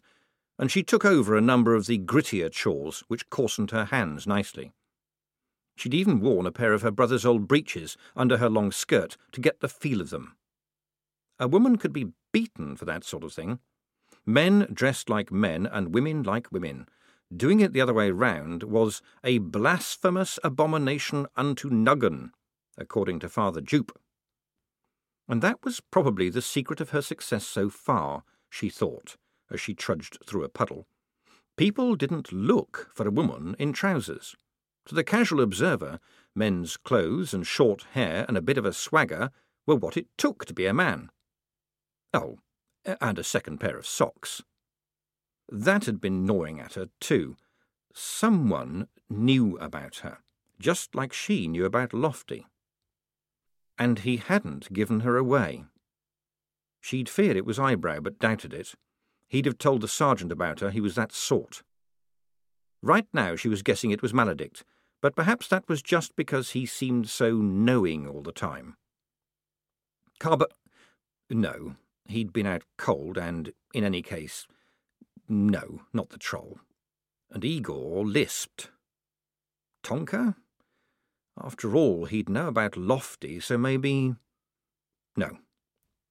[0.60, 4.72] and she took over a number of the grittier chores which coarsened her hands nicely.
[5.76, 9.41] She'd even worn a pair of her brother's old breeches under her long skirt to
[9.41, 10.36] get the feel of them.
[11.39, 13.59] A woman could be beaten for that sort of thing.
[14.26, 16.88] Men dressed like men and women like women.
[17.36, 22.32] Doing it the other way round was a blasphemous abomination unto Nuggan,
[22.78, 23.97] according to Father Jupe.
[25.28, 29.15] And that was probably the secret of her success so far, she thought,
[29.49, 30.88] as she trudged through a puddle.
[31.57, 34.36] People didn't look for a woman in trousers.
[34.88, 35.99] To the casual observer,
[36.36, 39.32] men's clothes and short hair and a bit of a swagger
[39.65, 41.09] were what it took to be a man.
[42.13, 42.39] Oh,
[42.86, 44.41] and a second pair of socks.
[45.49, 47.36] That had been gnawing at her, too.
[47.93, 50.19] Someone knew about her,
[50.59, 52.47] just like she knew about Lofty.
[53.77, 55.65] And he hadn't given her away.
[56.79, 58.73] She'd feared it was eyebrow, but doubted it.
[59.27, 61.63] He'd have told the sergeant about her, he was that sort.
[62.82, 64.63] Right now she was guessing it was Maladict,
[65.01, 68.75] but perhaps that was just because he seemed so knowing all the time.
[70.19, 70.47] Carber...
[71.29, 71.75] No,
[72.07, 74.47] he'd been out cold, and, in any case,
[75.29, 76.59] no, not the troll.
[77.29, 78.69] And Igor lisped.
[79.84, 80.36] Tonker?
[81.41, 84.15] After all, he'd know about Lofty, so maybe...
[85.15, 85.38] No,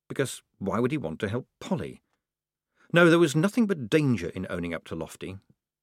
[0.08, 2.02] because why would he want to help Polly?
[2.92, 5.38] No, there was nothing but danger in owning up to Lofty.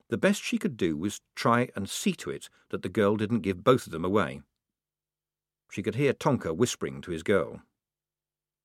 [0.10, 3.42] The best she could do was try and see to it that the girl didn't
[3.42, 4.42] give both of them away.
[5.70, 7.62] She could hear Tonker whispering to his girl.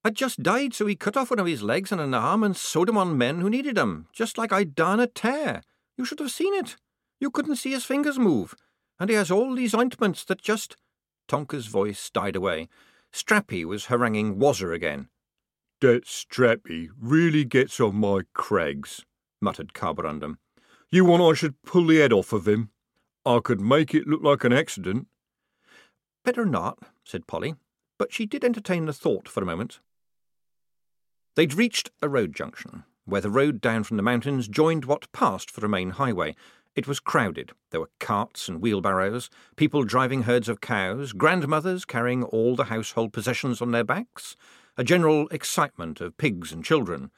[0.04, 2.56] I'd just died, so he cut off one of his legs and an arm and
[2.56, 5.62] sewed 'em on men who needed 'em, just like I'd done a tear.
[5.96, 6.76] You should have seen it.
[7.20, 8.54] You couldn't see his fingers move.
[8.98, 10.76] And he has all these ointments that just...
[11.28, 12.68] Tonker's voice died away.
[13.12, 15.08] Strappi was haranguing Wazzer again.
[15.80, 19.04] That Strappi really gets on my crags,
[19.40, 20.38] muttered Carborundum.
[20.94, 22.68] You want I should pull the head off of him?
[23.24, 25.06] I could make it look like an accident.
[26.22, 27.54] Better not, said Polly,
[27.96, 29.80] but she did entertain the thought for a moment.
[31.34, 35.50] They'd reached a road junction, where the road down from the mountains joined what passed
[35.50, 36.36] for a main highway.
[36.76, 37.52] It was crowded.
[37.70, 43.14] There were carts and wheelbarrows, people driving herds of cows, grandmothers carrying all the household
[43.14, 44.36] possessions on their backs,
[44.76, 47.10] a general excitement of pigs and children,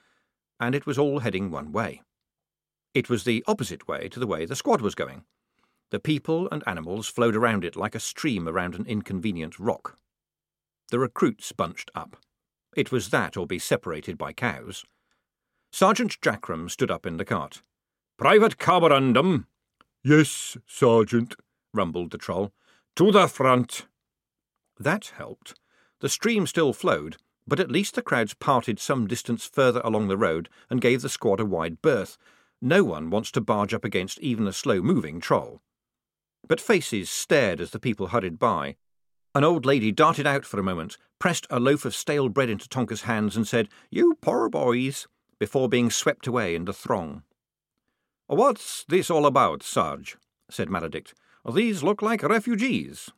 [0.61, 2.03] and it was all heading one way.
[2.95, 5.25] It was the opposite way to the way the squad was going.
[5.91, 9.99] The people and animals flowed around it like a stream around an inconvenient rock.
[10.91, 12.17] The recruits bunched up.
[12.77, 14.85] It was that or be separated by cows.
[15.73, 17.63] Sergeant Jackrum stood up in the cart.
[18.17, 19.47] Private Carborundum.
[20.05, 21.35] Yes, Sergeant,
[21.73, 22.53] rumbled the troll.
[22.97, 23.87] To the front.
[24.79, 25.55] That helped.
[26.01, 27.17] The stream still flowed,
[27.47, 31.09] but at least the crowds parted some distance further along the road and gave the
[31.09, 32.17] squad a wide berth,
[32.65, 35.61] no one wants to barge up against even a slow-moving troll.
[36.49, 38.77] But faces stared as the people hurried by.
[39.35, 42.69] An old lady darted out for a moment, pressed a loaf of stale bread into
[42.69, 45.07] Tonker's hands, and said, You poor boys,
[45.39, 47.23] before being swept away in the throng.
[48.27, 50.17] What's this all about, Sarge?
[50.51, 51.13] said Maladict.
[51.53, 53.11] These look like refugees.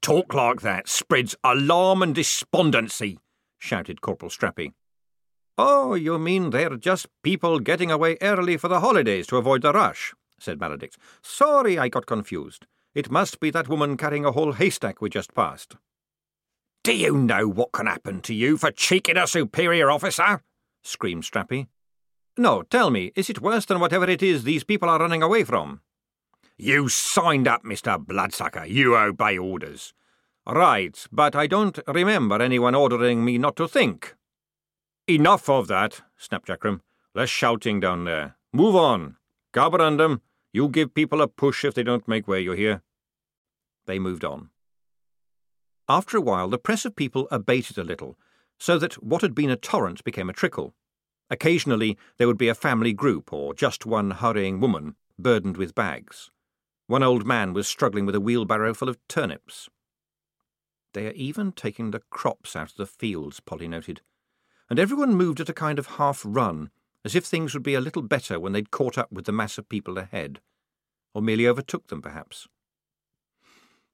[0.00, 3.18] Talk like that spreads alarm and despondency,
[3.58, 4.72] shouted Corporal Strappi.
[5.58, 9.72] Oh, you mean they're just people getting away early for the holidays to avoid the
[9.72, 10.96] rush, said Maladict.
[11.22, 12.66] Sorry I got confused.
[12.94, 15.76] It must be that woman carrying a whole haystack we just passed.
[16.84, 20.42] Do you know what can happen to you for cheeking a superior officer?
[20.82, 21.66] screamed Strappi.
[22.38, 25.42] No, tell me, is it worse than whatever it is these people are running away
[25.42, 25.80] from?
[26.58, 27.98] You signed up, Mr.
[27.98, 28.66] Bloodsucker.
[28.66, 29.94] You obey orders.
[30.46, 34.14] Right, but I don't remember anyone ordering me not to think.
[35.08, 36.80] Enough of that, snapped Jackrum.
[37.14, 38.36] Less shouting down there.
[38.52, 39.16] Move on.
[39.52, 40.20] Carborundum,
[40.52, 42.82] you give people a push if they don't make way, you hear?
[43.86, 44.50] They moved on.
[45.88, 48.18] After a while, the press of people abated a little,
[48.58, 50.74] so that what had been a torrent became a trickle.
[51.30, 56.30] Occasionally, there would be a family group or just one hurrying woman burdened with bags.
[56.88, 59.68] One old man was struggling with a wheelbarrow full of turnips.
[60.94, 64.00] They are even taking the crops out of the fields, Polly noted,
[64.68, 66.70] and everyone moved at a kind of half run,
[67.04, 69.58] as if things would be a little better when they'd caught up with the mass
[69.58, 70.40] of people ahead,
[71.14, 72.48] or merely overtook them, perhaps.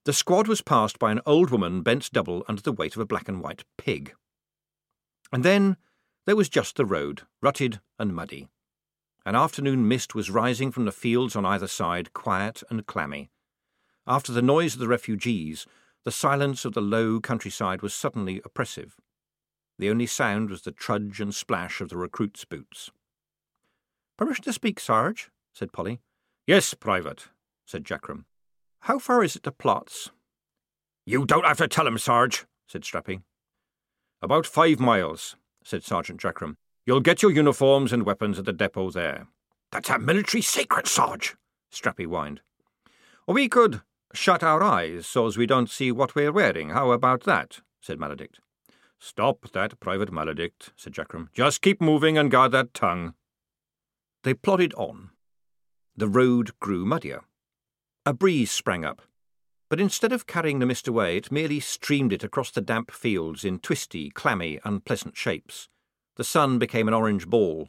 [0.04, 3.06] The squad was passed by an old woman bent double under the weight of a
[3.06, 4.14] black and white pig.
[5.32, 5.76] And then
[6.26, 8.48] there was just the road, rutted and muddy.
[9.24, 13.30] An afternoon mist was rising from the fields on either side, quiet and clammy.
[14.06, 15.66] After the noise of the refugees,
[16.04, 18.96] the silence of the low countryside was suddenly oppressive.
[19.82, 22.92] The only sound was the trudge and splash of the recruits' boots.
[24.16, 25.28] Permission to speak, Sarge?
[25.52, 26.00] said Polly.
[26.46, 27.30] Yes, Private,
[27.66, 28.26] said Jackrum.
[28.82, 30.10] How far is it to Plotz?
[31.04, 33.22] You don't have to tell him, Sarge, said Strappi.
[34.22, 36.58] About five miles, said Sergeant Jackrum.
[36.86, 39.26] You'll get your uniforms and weapons at the depot there.
[39.72, 41.34] That's a military secret, Sarge,
[41.72, 42.40] Strappi whined.
[43.26, 43.80] We could
[44.14, 46.68] shut our eyes so as we don't see what we're wearing.
[46.68, 47.62] How about that?
[47.80, 48.38] said Maladict.
[49.04, 51.26] Stop that, Private Maladict, said Jackrum.
[51.32, 53.14] Just keep moving and guard that tongue.
[54.22, 55.10] They plodded on.
[55.96, 57.24] The road grew muddier.
[58.06, 59.02] A breeze sprang up,
[59.68, 63.44] but instead of carrying the mist away, it merely streamed it across the damp fields
[63.44, 65.68] in twisty, clammy, unpleasant shapes.
[66.14, 67.68] The sun became an orange ball.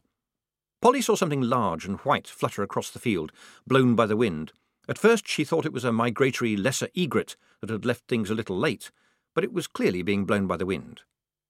[0.83, 3.31] Polly saw something large and white flutter across the field,
[3.65, 4.51] blown by the wind.
[4.87, 8.35] At first she thought it was a migratory lesser egret that had left things a
[8.35, 8.91] little late,
[9.33, 11.01] but it was clearly being blown by the wind.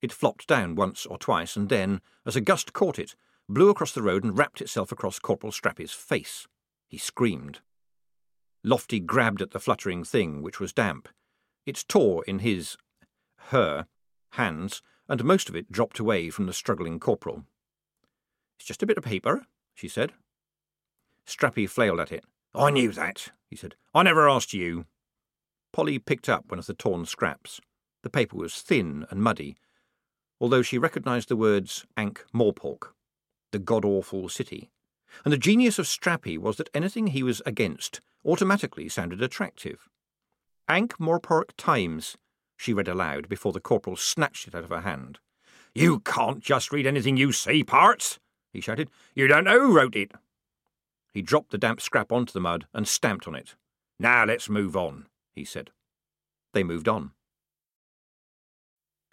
[0.03, 3.15] It flopped down once or twice, and then, as a gust caught it,
[3.47, 6.45] blew across the road and wrapped itself across Corporal Strappi's face.
[6.89, 7.61] He screamed.
[8.65, 11.07] Lofty grabbed at the fluttering thing, which was damp.
[11.65, 12.75] It tore in his,
[13.51, 13.87] her,
[14.31, 17.45] hands, and most of it dropped away from the struggling corporal.
[18.59, 20.11] It's just a bit of paper, she said.
[21.25, 22.25] Strappi flailed at it.
[22.53, 23.75] I knew that, he said.
[23.95, 24.85] I never asked you.
[25.71, 27.61] Polly picked up one of the torn scraps.
[28.01, 29.55] The paper was thin and muddy,
[30.43, 32.89] although she recognised the words Ankh Morpork,
[33.53, 34.69] the god-awful city.
[35.23, 39.87] And the genius of Strappi was that anything he was against automatically sounded attractive.
[40.67, 42.17] Ankh Morpork Times,
[42.57, 45.19] she read aloud before the corporal snatched it out of her hand.
[45.73, 48.19] You can't just read anything you see, Parts,
[48.51, 48.89] he shouted.
[49.15, 50.11] You don't know who wrote it.
[51.13, 53.55] He dropped the damp scrap onto the mud and stamped on it.
[53.97, 55.71] Now let's move on, he said.
[56.51, 57.11] They moved on.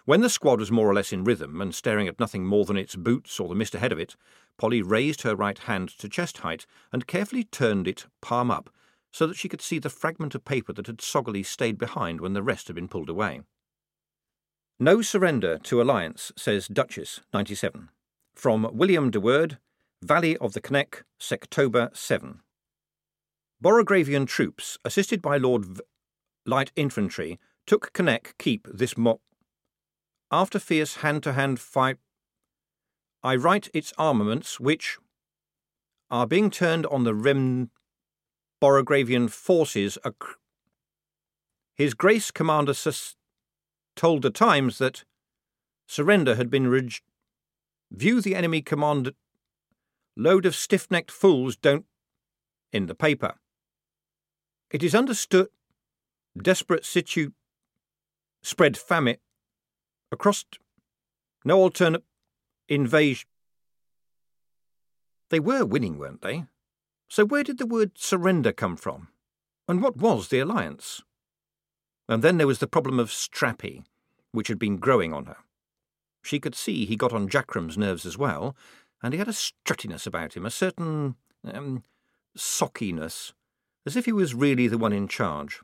[0.05, 2.77] When the squad was more or less in rhythm and staring at nothing more than
[2.77, 4.17] its boots or the mist ahead of it,
[4.57, 8.71] Polly raised her right hand to chest height and carefully turned it palm up
[9.13, 12.33] so that she could see the fragment of paper that had soggily stayed behind when
[12.33, 13.41] the rest had been pulled away.
[14.79, 17.91] No surrender to Alliance, says Duchess, 97.
[18.35, 19.59] From William de Worde,
[20.03, 22.41] Valley of the Kneck, Sectober 7.
[23.63, 25.81] Borogravian troops, assisted by Lord v-
[26.47, 29.21] Light Infantry, took Kneck Keep this mo.
[30.33, 31.97] After fierce hand-to-hand fight,
[33.23, 34.99] I write its armaments, which
[36.09, 37.71] are being turned on the Rem
[38.63, 39.99] Borogravian forces.
[40.05, 40.37] Ac-
[41.75, 43.17] His Grace Commander Sus-
[43.97, 45.05] told the Times that
[45.87, 47.03] surrender had been reg-
[47.91, 49.15] view the enemy command
[50.17, 51.87] load of stiff-necked fools don't
[52.73, 53.35] in the paper.
[54.71, 55.49] It is understood
[56.41, 57.31] desperate situ
[58.43, 59.17] spread famine
[60.13, 60.45] across
[61.45, 62.05] no alternate
[62.69, 63.29] invasion.
[65.31, 66.45] They were winning, weren't they?
[67.09, 69.09] So where did the word surrender come from?
[69.69, 71.03] And what was the alliance?
[72.09, 73.85] And then there was the problem of Strappi,
[74.33, 75.37] which had been growing on her.
[76.23, 78.57] She could see he got on Jackrum's nerves as well,
[79.03, 81.85] and he had a struttiness about him, a certain um,
[82.37, 83.33] sockiness,
[83.87, 85.61] as if he was really the one in charge.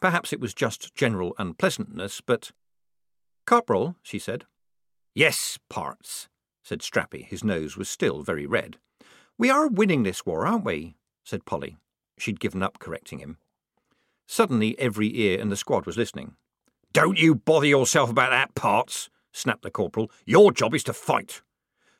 [0.00, 2.52] Perhaps it was just general unpleasantness, but.
[3.46, 4.44] Corporal, she said.
[5.14, 6.28] Yes, Parts,
[6.62, 7.24] said Strappi.
[7.24, 8.78] His nose was still very red.
[9.38, 10.96] We are winning this war, aren't we?
[11.24, 11.76] said Polly.
[12.18, 13.38] She'd given up correcting him.
[14.26, 16.36] Suddenly, every ear in the squad was listening.
[16.92, 20.10] Don't you bother yourself about that, Parts, snapped the corporal.
[20.24, 21.42] Your job is to fight.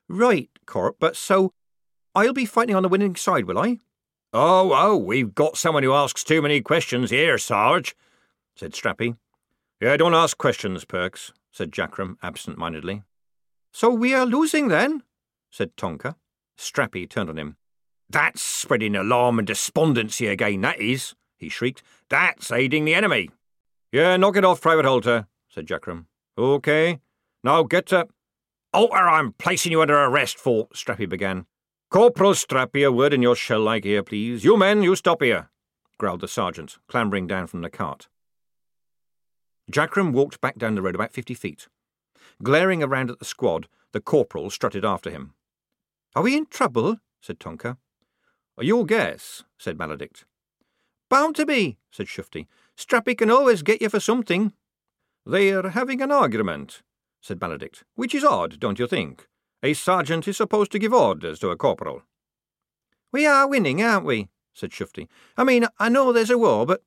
[0.08, 1.52] Right, Corp, but so
[2.14, 3.80] I'll be fighting on the winning side, will I?
[4.32, 7.96] Oh, oh, we've got someone who asks too many questions here, Sarge,
[8.56, 9.16] said Strappi.
[9.84, 13.02] Yeah, don't ask questions, Perks, said Jackrum absent mindedly.
[13.70, 15.02] So we are losing then?
[15.50, 16.14] said Tonker.
[16.56, 17.58] Strappi turned on him.
[18.08, 21.82] That's spreading alarm and despondency again, that is, he shrieked.
[22.08, 23.28] That's aiding the enemy.
[23.92, 26.06] Yeah, knock it off, Private Halter, said Jackrum.
[26.38, 27.00] OK.
[27.42, 28.08] Now get to.
[28.72, 30.66] Halter, I'm placing you under arrest for.
[30.68, 31.44] Strappi began.
[31.90, 34.44] Corporal Strappi, a word in your shell like ear, please.
[34.44, 35.50] You men, you stop here,
[35.98, 38.08] growled the sergeant, clambering down from the cart.
[39.70, 41.68] Jackrum walked back down the road about fifty feet.
[42.42, 45.34] Glaring around at the squad, the corporal strutted after him.
[46.14, 46.98] Are we in trouble?
[47.20, 47.78] said Tonker.
[48.60, 50.24] Your guess, said Maladict.
[51.08, 52.46] Bound to be, said Shufti.
[52.76, 54.52] Strappi can always get you for something.
[55.26, 56.82] They're having an argument,
[57.20, 59.28] said Maladict, which is odd, don't you think?
[59.62, 62.02] A sergeant is supposed to give orders to a corporal.
[63.12, 64.28] We are winning, aren't we?
[64.52, 65.08] said Shufti.
[65.36, 66.82] I mean, I know there's a war, but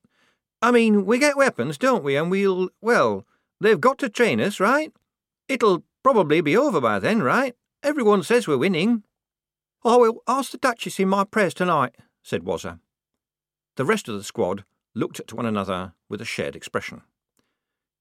[0.60, 2.16] I mean, we get weapons, don't we?
[2.16, 3.24] And we'll, well,
[3.60, 4.92] they've got to train us, right?
[5.48, 7.54] It'll probably be over by then, right?
[7.82, 9.04] Everyone says we're winning.
[9.84, 12.80] I will ask the Duchess in my prayers tonight, said Wazzer.
[13.76, 17.02] The rest of the squad looked at one another with a shared expression.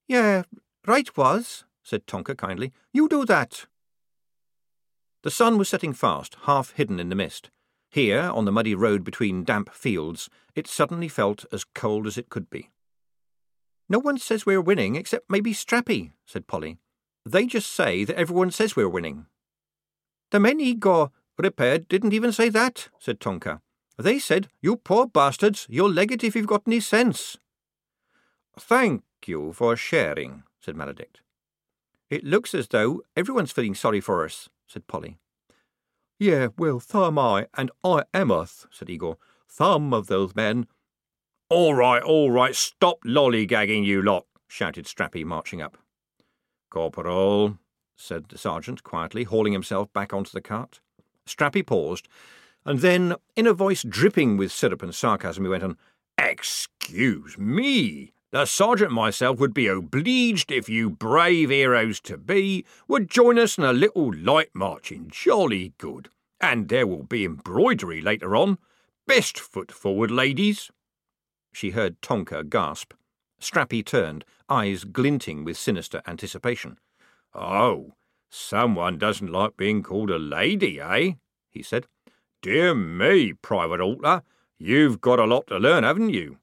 [0.08, 0.44] Yeah,
[0.88, 2.74] right was, said Tonker kindly.
[2.92, 3.68] You do that.
[5.22, 7.52] The sun was setting fast, half hidden in the mist.
[7.90, 12.30] Here, on the muddy road between damp fields, it suddenly felt as cold as it
[12.30, 12.70] could be.
[13.90, 16.78] No one says we're winning except maybe Strappi, said Polly.
[17.26, 19.28] They just say that everyone says we're winning.
[20.32, 23.62] The men got repaired didn't even say that, said Tonker.
[23.98, 27.38] They said, You poor bastards, you'll leg it if you've got any sense.
[28.60, 31.22] Thank you for sharing, said Maladict.
[32.10, 35.18] It looks as though everyone's feeling sorry for us, said Polly.
[36.20, 39.18] Yeah, well, so am I, and I ameth, said Igor.
[39.48, 40.68] Thumb of those men.
[41.50, 45.78] All right, all right, stop lollygagging, you lot, shouted Strappi, marching up.
[46.70, 47.60] Corporal,
[47.96, 50.82] said the sergeant quietly, hauling himself back onto the cart.
[51.26, 52.08] Strappi paused,
[52.66, 55.78] and then, in a voice dripping with syrup and sarcasm, he went on,
[56.18, 63.10] Excuse me, the sergeant myself would be obliged if you brave heroes to be would
[63.10, 65.08] join us in a little light marching.
[65.10, 66.10] Jolly good.
[66.42, 68.58] And there will be embroidery later on.
[69.06, 70.70] Best foot forward, ladies.
[71.54, 72.94] She heard Tonker gasp.
[73.42, 76.78] Strappi turned, eyes glinting with sinister anticipation.
[77.34, 77.94] Oh,
[78.30, 81.14] someone doesn't like being called a lady, eh?
[81.50, 81.88] he said.
[82.42, 84.24] Dear me, Private Halter,
[84.58, 86.38] you've got a lot to learn, haven't you?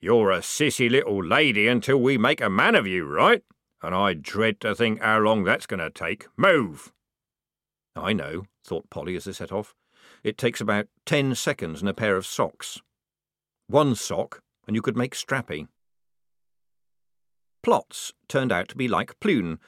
[0.00, 3.42] You're a sissy little lady until we make a man of you, right?
[3.82, 6.26] And I dread to think how long that's going to take.
[6.36, 6.92] Move!
[7.96, 9.74] I know, thought Polly as they set off.
[10.22, 12.80] It takes about ten seconds and a pair of socks.
[13.66, 15.66] One sock, and you could make Strappi.
[17.64, 19.58] Plotz turned out to be like Plün,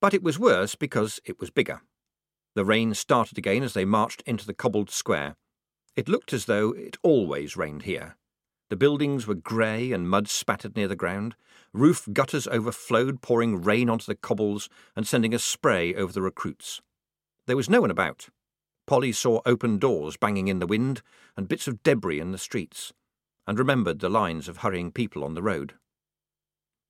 [0.00, 1.80] but it was worse because it was bigger.
[2.54, 5.36] The rain started again as they marched into the cobbled square.
[5.96, 8.16] It looked as though it always rained here.
[8.70, 11.34] The buildings were grey and mud spattered near the ground.
[11.72, 16.80] Roof gutters overflowed, pouring rain onto the cobbles and sending a spray over the recruits.
[17.46, 18.28] There was no one about.
[18.86, 21.02] Polly saw open doors banging in the wind
[21.36, 22.92] and bits of debris in the streets,
[23.44, 25.74] and remembered the lines of hurrying people on the road.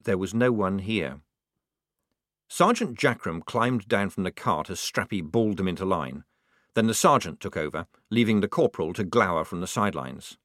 [0.03, 1.21] There was no one here.
[2.47, 6.25] Sergeant Jackrum climbed down from the cart as Strappi bawled him into line.
[6.75, 10.37] Then the sergeant took over, leaving the corporal to glower from the sidelines.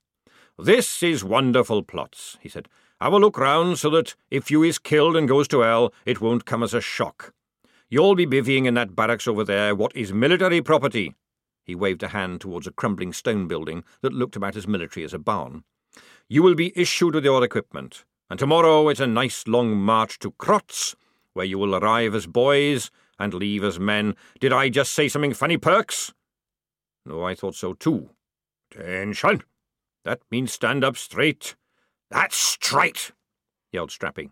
[0.59, 2.69] This is wonderful Plotz, he said.
[2.99, 6.23] Have a look round so that if you is killed and goes to hell, it
[6.23, 7.35] won't come as a shock.
[7.91, 11.15] You'll be bivvying in that barracks over there, what is military property.
[11.63, 15.13] He waved a hand towards a crumbling stone building that looked about as military as
[15.13, 15.65] a barn.
[16.27, 20.31] You will be issued with your equipment, and tomorrow it's a nice long march to
[20.33, 20.95] Krotz,
[21.35, 24.17] where you will arrive as boys and leave as men.
[24.41, 26.15] Did I just say something funny, Perks?
[27.05, 28.09] No, I thought so too.
[28.71, 29.43] Attention!
[30.07, 31.57] That means stand up straight.
[32.13, 33.11] That's straight,
[33.73, 34.31] yelled Strappi.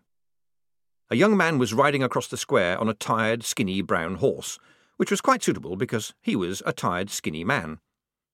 [1.10, 4.56] A young man was riding across the square on a tired, skinny brown horse,
[4.98, 7.80] which was quite suitable because he was a tired, skinny man.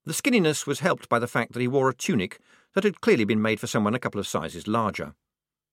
[0.04, 2.40] The skinniness was helped by the fact that he wore a tunic
[2.74, 5.14] that had clearly been made for someone a couple of sizes larger.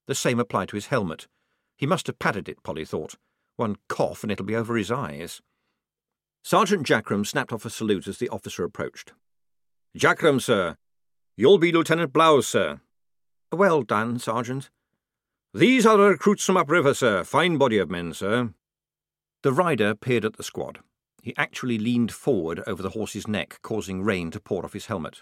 [0.06, 1.28] The same applied to his helmet.
[1.76, 3.16] He must have padded it, Polly thought.
[3.58, 5.42] One cough and it'll be over his eyes.
[6.46, 9.12] Sergeant Jackrum snapped off a salute as the officer approached.
[9.98, 10.78] Jackrum, sir,
[11.40, 12.82] You'll be Lieutenant Blouse, sir.
[13.52, 14.72] Well done, Sergeant.
[15.54, 17.24] These are the recruits from upriver, sir.
[17.24, 18.56] Fine body of men, sir.
[19.44, 20.80] The rider peered at the squad.
[21.22, 25.22] He actually leaned forward over the horse's neck, causing rain to pour off his helmet.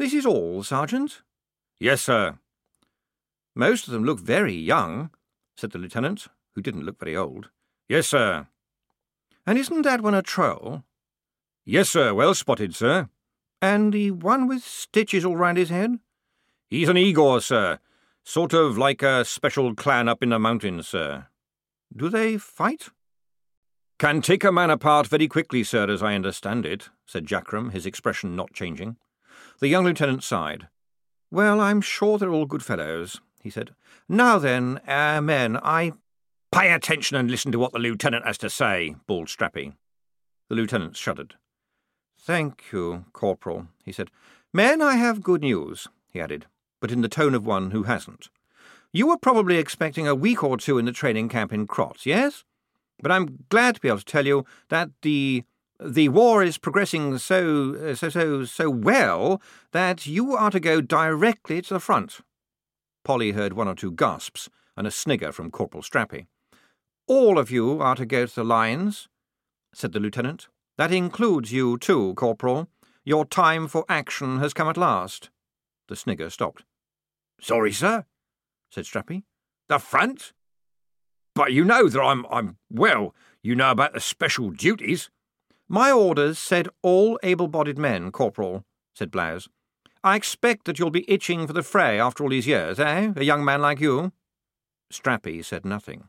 [0.00, 1.22] This is all, Sergeant?
[1.78, 2.40] Yes, sir.
[3.54, 5.10] Most of them look very young,
[5.56, 6.26] said the lieutenant,
[6.56, 7.50] who didn't look very old.
[7.88, 8.48] Yes, sir.
[9.46, 10.82] And isn't that one a troll?
[11.64, 12.12] Yes, sir.
[12.12, 13.08] Well spotted, sir.
[13.60, 15.98] And the one with stitches all round his head?
[16.68, 17.78] He's an Igor, sir.
[18.24, 21.26] Sort of like a special clan up in the mountains, sir.
[21.96, 22.90] Do they fight?
[23.98, 27.86] Can take a man apart very quickly, sir, as I understand it, said Jackrum, his
[27.86, 28.96] expression not changing.
[29.58, 30.68] The young lieutenant sighed.
[31.30, 33.74] Well, I'm sure they're all good fellows, he said.
[34.08, 35.92] Now then, uh, men, I.
[36.52, 39.74] Pay attention and listen to what the lieutenant has to say, bawled Strappi.
[40.48, 41.34] The lieutenant shuddered.
[42.18, 44.10] Thank you, Corporal, he said.
[44.52, 46.46] Men, I have good news, he added,
[46.80, 48.28] but in the tone of one who hasn't.
[48.92, 52.44] You were probably expecting a week or two in the training camp in Krotz, yes?
[53.00, 55.44] But I'm glad to be able to tell you that the
[55.80, 59.40] the war is progressing so so so so well
[59.70, 62.20] that you are to go directly to the front.
[63.04, 66.26] Polly heard one or two gasps and a snigger from Corporal Strappi.
[67.06, 69.08] All of you are to go to the lines,
[69.72, 70.48] said the lieutenant.
[70.78, 72.68] That includes you too, Corporal.
[73.04, 75.28] Your time for action has come at last.
[75.88, 76.64] The snigger stopped.
[77.40, 78.04] Sorry, sir,
[78.70, 79.24] said Strappi.
[79.68, 80.32] The front?
[81.34, 85.10] But you know that I'm, I'm, well, you know about the special duties.
[85.68, 88.64] My orders said all able bodied men, Corporal,
[88.94, 89.48] said Blouse.
[90.04, 93.12] I expect that you'll be itching for the fray after all these years, eh?
[93.16, 94.12] A young man like you?
[94.92, 96.04] Strappi said nothing.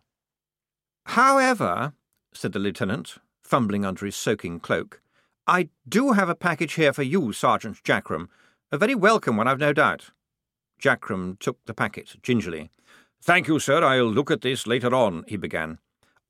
[1.05, 1.93] However,
[2.33, 3.17] said the lieutenant,
[3.49, 5.01] fumbling under his soaking cloak,
[5.47, 8.27] I do have a package here for you, Sergeant Jackrum.
[8.71, 10.11] A very welcome one, I've no doubt.
[10.79, 12.69] Jackrum took the packet gingerly.
[13.21, 13.83] Thank you, sir.
[13.83, 15.79] I'll look at this later on, he began.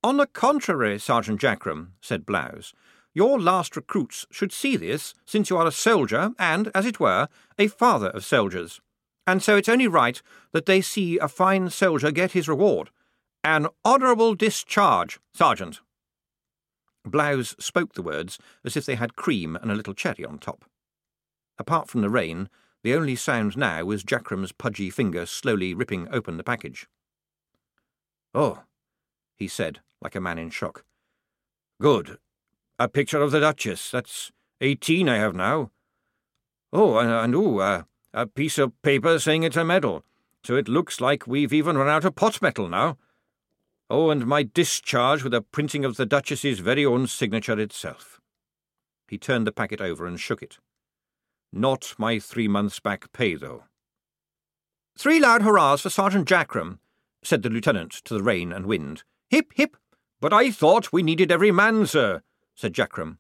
[0.02, 2.74] On the contrary, Sergeant Jackrum, said Blouse,
[3.14, 7.28] your last recruits should see this, since you are a soldier and, as it were,
[7.58, 8.80] a father of soldiers.
[9.28, 10.22] And so it's only right
[10.54, 12.92] that they see a fine soldier get his reward.
[13.44, 15.82] An honourable discharge, Sergeant.
[17.06, 20.66] Blouse spoke the words as if they had cream and a little cherry on top.
[21.58, 22.50] Apart from the rain,
[22.84, 26.88] the only sound now was Jackrum's pudgy finger slowly ripping open the package.
[28.34, 28.64] Oh,
[29.36, 30.84] he said, like a man in shock.
[31.82, 32.18] Good.
[32.78, 33.92] A picture of the Duchess.
[33.92, 34.32] That's
[34.62, 35.72] eighteen I have now.
[36.72, 37.84] Oh, and, and ooh, uh,
[38.14, 40.04] a piece of paper saying it's a medal.
[40.44, 42.98] So it looks like we've even run out of pot metal now.
[43.90, 48.20] Oh, and my discharge with a printing of the Duchess's very own signature itself.
[49.08, 50.60] He turned the packet over and shook it.
[51.52, 53.64] Not my three months' back pay, though.
[54.98, 56.78] Three loud hurrahs for Sergeant Jackrum,
[57.24, 59.04] said the lieutenant to the rain and wind.
[59.30, 59.76] Hip, hip!
[60.22, 62.22] But I thought we needed every man, sir,
[62.56, 63.18] said Jackrum.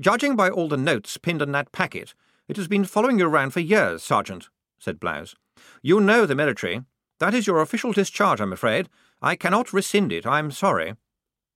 [0.00, 2.14] Judging by all the notes pinned on that packet,
[2.48, 4.48] it has been following you around for years, Sergeant,
[4.78, 5.34] said Blouse.
[5.82, 6.84] You know the military.
[7.18, 8.88] That is your official discharge, I'm afraid.
[9.22, 10.94] I cannot rescind it, I'm sorry.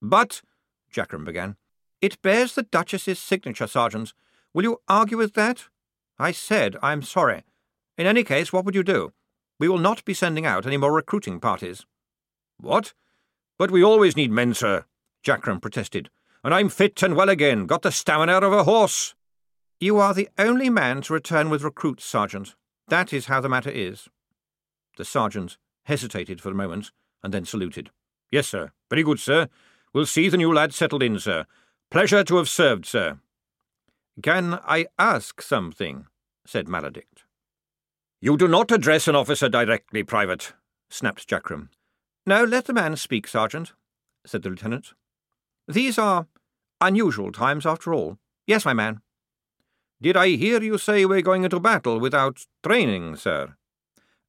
[0.03, 0.43] But,
[0.93, 1.57] Jackrum began.
[2.01, 4.13] It bears the Duchess's signature, Sergeant.
[4.53, 5.65] Will you argue with that?
[6.19, 7.45] I said I'm sorry.
[7.97, 9.13] In any case, what would you do?
[9.59, 11.87] We will not be sending out any more recruiting parties.
[12.59, 12.93] What?
[13.57, 14.85] But we always need men, sir,
[15.25, 16.11] Jackrum protested.
[16.43, 19.15] And I'm fit and well again, got the stamina of a horse.
[19.81, 22.55] You are the only man to return with recruits, Sergeant.
[22.89, 24.09] That is how the matter is.
[24.99, 26.91] The sergeant hesitated for a moment
[27.25, 27.91] and then saluted.
[28.31, 28.71] Yes, sir.
[28.91, 29.49] Very good, sir.
[29.93, 31.47] We'll see the new lad settled in, sir.
[31.91, 33.19] Pleasure to have served, sir.
[34.23, 36.07] Can I ask something?
[36.47, 37.25] said Maladict.
[38.21, 40.53] You do not address an officer directly, Private,
[40.91, 41.69] snapped Jackrum.
[42.27, 43.73] No, let the man speak, Sergeant,
[44.27, 44.93] said the lieutenant.
[45.67, 46.27] These are
[46.81, 48.19] unusual times, after all.
[48.47, 49.01] Yes, my man.
[50.01, 53.57] Did I hear you say we're going into battle without training, sir?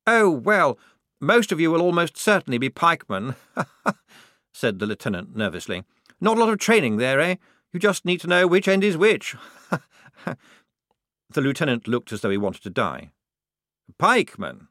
[0.08, 0.78] Oh, well,
[1.22, 3.36] most of you will almost certainly be pikemen,
[4.54, 5.84] said the lieutenant nervously.
[6.20, 7.36] Not a lot of training there, eh?
[7.74, 9.36] You just need to know which end is which.
[10.26, 13.12] the lieutenant looked as though he wanted to die.
[14.00, 14.68] Pikeman,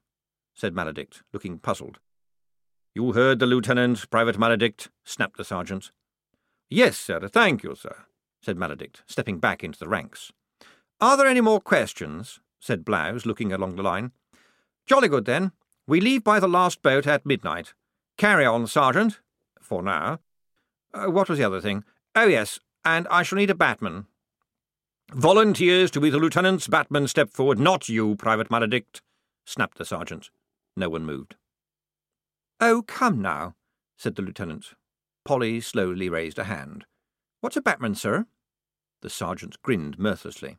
[0.54, 1.98] said Maladict, looking puzzled.
[2.94, 5.90] You heard the lieutenant, Private Maladict, snapped the sergeant.
[6.70, 8.06] Yes, sir, thank you, sir,
[8.40, 10.32] said Maladict, stepping back into the ranks.
[11.00, 12.40] Are there any more questions?
[12.60, 14.12] said Blouse, looking along the line.
[14.86, 15.52] Jolly good, then.
[15.86, 17.74] We leave by the last boat at midnight.
[18.16, 19.20] Carry on, Sergeant.
[19.60, 20.20] For now.
[20.92, 21.84] Uh, what was the other thing?
[22.14, 24.06] Oh, yes, and I shall need a batman.
[25.12, 29.00] Volunteers to be the lieutenant's batman step forward, not you, Private Maladict,
[29.44, 30.30] snapped the sergeant.
[30.76, 31.36] No one moved.
[32.60, 33.54] Oh, come now,
[33.96, 34.74] said the lieutenant.
[35.24, 36.84] Polly slowly raised a hand.
[37.40, 38.26] What's a batman, sir?
[39.02, 40.58] The sergeant grinned mirthlessly.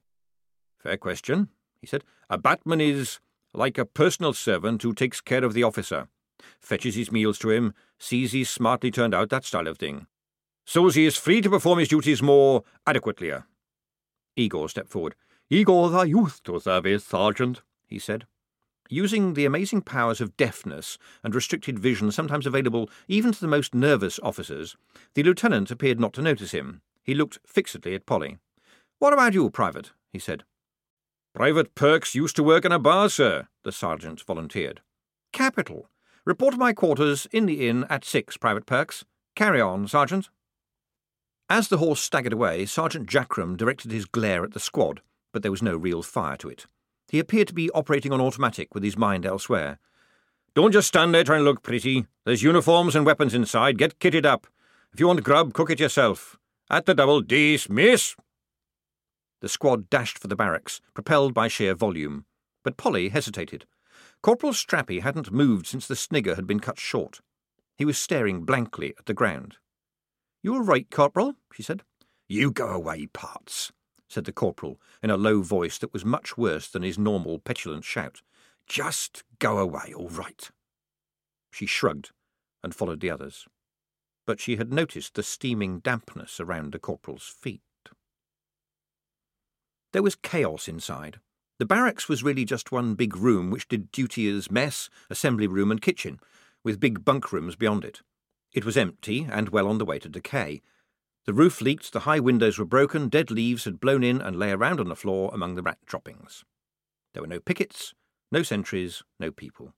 [0.78, 1.50] Fair question,
[1.82, 2.04] he said.
[2.30, 3.20] A batman is
[3.58, 6.08] like a personal servant who takes care of the officer,
[6.60, 10.08] fetches his meals to him, sees he's smartly turned out, that style of thing.
[10.66, 13.32] So as he is free to perform his duties more adequately.
[14.36, 15.16] Igor stepped forward.
[15.50, 18.26] Igor the youth to service, Sergeant, he said.
[18.90, 23.74] Using the amazing powers of deafness and restricted vision sometimes available even to the most
[23.74, 24.76] nervous officers,
[25.14, 26.82] the lieutenant appeared not to notice him.
[27.04, 28.38] He looked fixedly at Polly.
[29.00, 29.92] What about you, Private?
[30.12, 30.44] he said.
[31.36, 34.80] Private Perks used to work in a bar, sir, the sergeant volunteered.
[35.34, 35.90] Capital.
[36.24, 39.04] Report my quarters in the inn at six, Private Perks.
[39.36, 40.30] Carry on, Sergeant.
[41.50, 45.02] As the horse staggered away, Sergeant Jackrum directed his glare at the squad,
[45.34, 46.68] but there was no real fire to it.
[47.10, 49.78] He appeared to be operating on automatic with his mind elsewhere.
[50.54, 52.06] Don't just stand there trying to look pretty.
[52.24, 53.78] There's uniforms and weapons inside.
[53.78, 54.48] Get kitted up.
[54.94, 56.38] If you want grub, cook it yourself.
[56.70, 58.16] At the double, dismiss!
[59.46, 62.26] The squad dashed for the barracks, propelled by sheer volume.
[62.64, 63.68] But Polly hesitated.
[64.24, 67.22] Corporal Strappi hadn't moved since the snigger had been cut short.
[67.78, 69.58] He was staring blankly at the ground.
[70.42, 71.36] You are right, Corporal?
[71.54, 71.84] she said.
[72.28, 73.72] You go away, Potts,
[74.10, 77.84] said the corporal in a low voice that was much worse than his normal petulant
[77.84, 78.24] shout.
[78.66, 80.50] Just go away, all right.
[81.52, 82.10] She shrugged
[82.64, 83.46] and followed the others.
[84.26, 87.62] But she had noticed the steaming dampness around the corporal's feet.
[89.96, 91.22] There was chaos inside.
[91.58, 95.72] The barracks was really just one big room which did duty as mess, assembly room,
[95.72, 96.20] and kitchen,
[96.66, 98.02] with big bunk rooms beyond it.
[98.52, 100.62] It was empty and well on the way to decay,
[101.24, 104.52] the roof leaked, the high windows were broken, dead leaves had blown in and lay
[104.52, 106.44] around on the floor among the rat droppings.
[107.14, 107.94] There were no pickets,
[108.34, 109.72] no sentries, no people.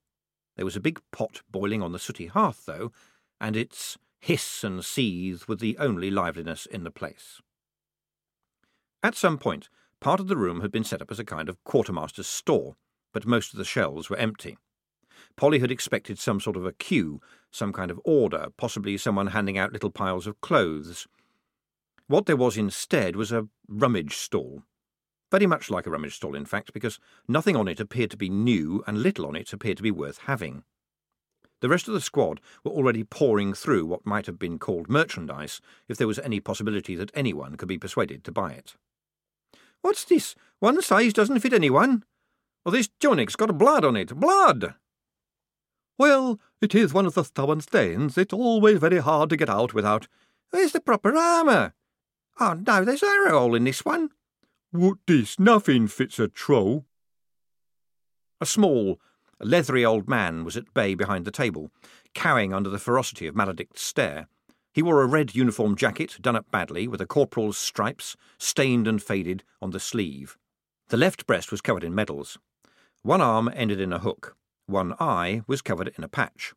[0.55, 2.91] There was a big pot boiling on the sooty hearth, though,
[3.39, 7.39] and its hiss and seethe were the only liveliness in the place.
[9.03, 9.69] At some point,
[9.99, 12.75] part of the room had been set up as a kind of quartermaster's store,
[13.13, 14.57] but most of the shelves were empty.
[15.35, 17.21] Polly had expected some sort of a queue,
[17.51, 21.07] some kind of order, possibly someone handing out little piles of clothes,
[22.09, 24.63] what there was instead was a rummage stall.
[25.29, 28.29] Very much like a rummage stall, in fact, because nothing on it appeared to be
[28.29, 30.63] new and little on it appeared to be worth having.
[31.59, 35.59] The rest of the squad were already pouring through what might have been called merchandise
[35.89, 38.75] if there was any possibility that anyone could be persuaded to buy it.
[39.81, 40.35] What's this?
[40.59, 42.03] One size doesn't fit anyone.
[42.65, 44.15] Well, this tunic's got blood on it.
[44.15, 44.75] Blood!
[45.97, 48.17] Well, it is one of the stubborn stains.
[48.17, 50.07] It's always very hard to get out without.
[50.51, 51.73] Where's the proper armour?
[52.39, 54.09] Oh, no, there's arrow hole in this one.
[54.71, 55.39] What this?
[55.39, 56.85] Nothing fits a troll.
[58.39, 58.99] A small,
[59.39, 61.71] leathery old man was at bay behind the table,
[62.13, 64.27] cowing under the ferocity of Maladict's stare.
[64.77, 69.01] He wore a red uniform jacket, done up badly, with a corporal's stripes, stained and
[69.01, 70.37] faded, on the sleeve.
[70.89, 72.37] The left breast was covered in medals.
[73.01, 74.35] One arm ended in a hook.
[74.67, 76.53] One eye was covered in a patch.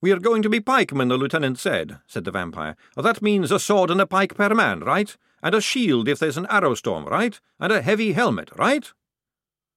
[0.00, 2.74] We are going to be pikemen, the lieutenant said, said the vampire.
[2.96, 5.14] Oh, that means a sword and a pike per man, right?
[5.42, 7.38] And a shield if there's an arrow storm, right?
[7.60, 8.90] And a heavy helmet, right?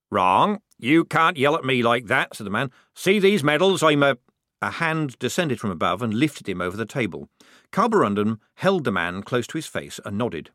[0.10, 0.62] Wrong.
[0.80, 2.72] You can't yell at me like that, said the man.
[2.96, 3.84] See these medals?
[3.84, 4.16] I'm a.
[4.62, 7.30] A hand descended from above and lifted him over the table.
[7.72, 10.52] Carborundum held the man close to his face and nodded.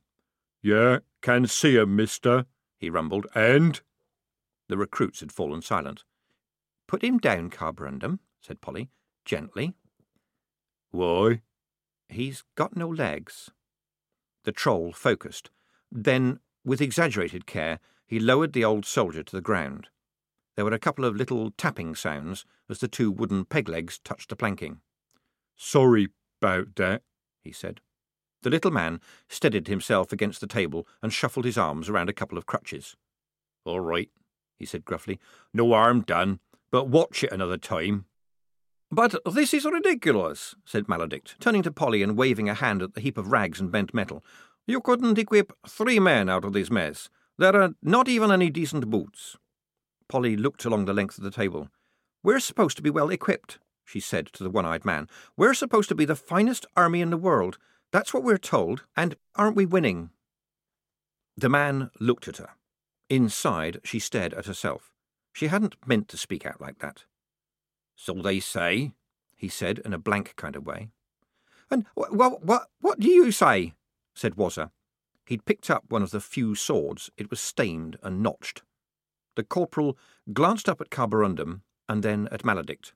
[0.62, 2.46] Yeah, can see him, mister,
[2.78, 3.26] he rumbled.
[3.34, 3.80] And?
[4.68, 6.04] The recruits had fallen silent.
[6.88, 8.90] Put him down, Carborundum, said Polly
[9.24, 9.74] gently.
[10.90, 11.42] Why?
[12.08, 13.50] He's got no legs.
[14.44, 15.50] The troll focused.
[15.90, 19.88] Then, with exaggerated care, he lowered the old soldier to the ground.
[20.56, 24.28] There were a couple of little tapping sounds as the two wooden peg legs touched
[24.28, 24.80] the planking.
[25.56, 26.08] Sorry
[26.40, 27.02] about that,
[27.42, 27.80] he said.
[28.42, 32.36] The little man steadied himself against the table and shuffled his arms around a couple
[32.36, 32.96] of crutches.
[33.64, 34.10] All right,
[34.58, 35.18] he said gruffly.
[35.54, 36.40] No harm done,
[36.70, 38.06] but watch it another time.
[38.90, 43.00] But this is ridiculous, said Maladict, turning to Polly and waving a hand at the
[43.00, 44.22] heap of rags and bent metal.
[44.66, 47.08] You couldn't equip three men out of this mess.
[47.38, 49.38] There are not even any decent boots.
[50.12, 51.70] Polly looked along the length of the table.
[52.22, 55.08] We're supposed to be well equipped, she said to the one eyed man.
[55.38, 57.56] We're supposed to be the finest army in the world.
[57.92, 60.10] That's what we're told, and aren't we winning?
[61.34, 62.50] The man looked at her.
[63.08, 64.92] Inside, she stared at herself.
[65.32, 67.04] She hadn't meant to speak out like that.
[67.96, 68.92] So they say,
[69.34, 70.90] he said in a blank kind of way.
[71.70, 73.72] And what, what, what do you say?
[74.14, 74.72] said Wazzer.
[75.24, 77.08] He'd picked up one of the few swords.
[77.16, 78.60] It was stained and notched.
[79.36, 79.96] The corporal
[80.32, 82.92] glanced up at Carborundum and then at Maladict.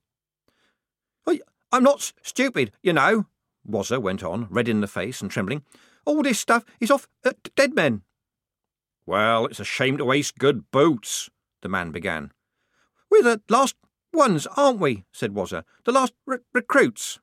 [1.73, 3.27] I'm not stupid, you know,
[3.69, 5.63] Wazzer went on, red in the face and trembling.
[6.05, 8.03] All this stuff is off at dead men.
[9.05, 11.29] Well, it's a shame to waste good boots,
[11.63, 12.33] the man began.
[13.11, 13.75] We're the last
[14.13, 15.05] ones, aren't we?
[15.13, 15.65] said Wazzer.
[15.85, 17.19] The last re- recruits.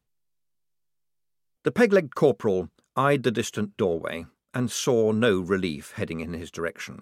[1.64, 7.02] The peg-legged corporal eyed the distant doorway and saw no relief heading in his direction.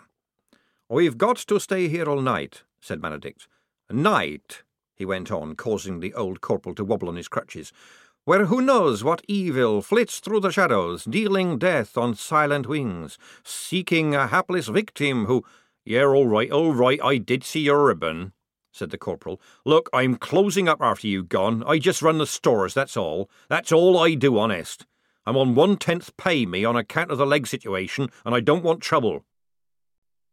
[0.94, 3.48] We've got to stay here all night, said Benedict.
[3.90, 4.64] Night,
[4.94, 7.72] he went on, causing the old corporal to wobble on his crutches,
[8.26, 14.14] where who knows what evil flits through the shadows, dealing death on silent wings, seeking
[14.14, 15.46] a hapless victim who.
[15.86, 18.34] Yeah, all right, all right, I did see your ribbon,
[18.74, 19.40] said the corporal.
[19.66, 21.64] Look, I'm closing up after you gone.
[21.66, 23.30] I just run the stores, that's all.
[23.48, 24.86] That's all I do, honest.
[25.26, 28.64] I'm on one tenth pay me on account of the leg situation, and I don't
[28.64, 29.24] want trouble.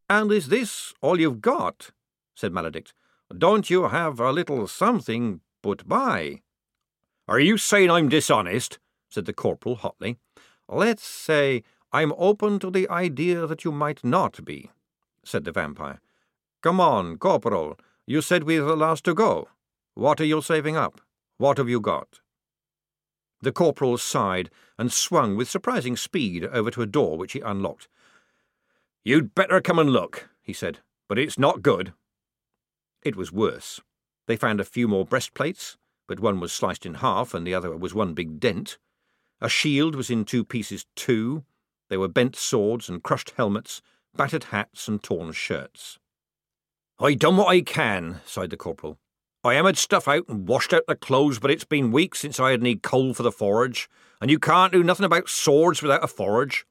[0.09, 1.91] And is this all you've got?
[2.35, 2.93] said Maladict.
[3.37, 6.41] Don't you have a little something put by?
[7.27, 8.79] Are you saying I'm dishonest?
[9.11, 10.17] said the corporal hotly.
[10.67, 14.71] Let's say I'm open to the idea that you might not be,
[15.25, 16.01] said the vampire.
[16.63, 17.79] Come on, corporal.
[18.07, 19.49] You said we were the last to go.
[19.95, 21.01] What are you saving up?
[21.37, 22.21] What have you got?
[23.43, 27.89] The corporal sighed and swung with surprising speed over to a door which he unlocked.
[29.05, 30.79] You'd better come and look, he said,
[31.09, 31.93] but it's not good.
[33.03, 33.81] It was worse.
[34.27, 35.77] They found a few more breastplates,
[36.07, 38.79] but one was sliced in half and the other was one big dent.
[39.41, 41.45] A shield was in two pieces too.
[41.89, 43.81] There were bent swords and crushed helmets,
[44.15, 45.99] battered hats and torn shirts.
[46.99, 48.99] I done what I can, sighed the corporal.
[49.45, 52.51] I hammered stuff out and washed out the clothes, but it's been weeks since I
[52.51, 53.89] had any coal for the forge,
[54.21, 56.67] and you can't do nothing about swords without a forge.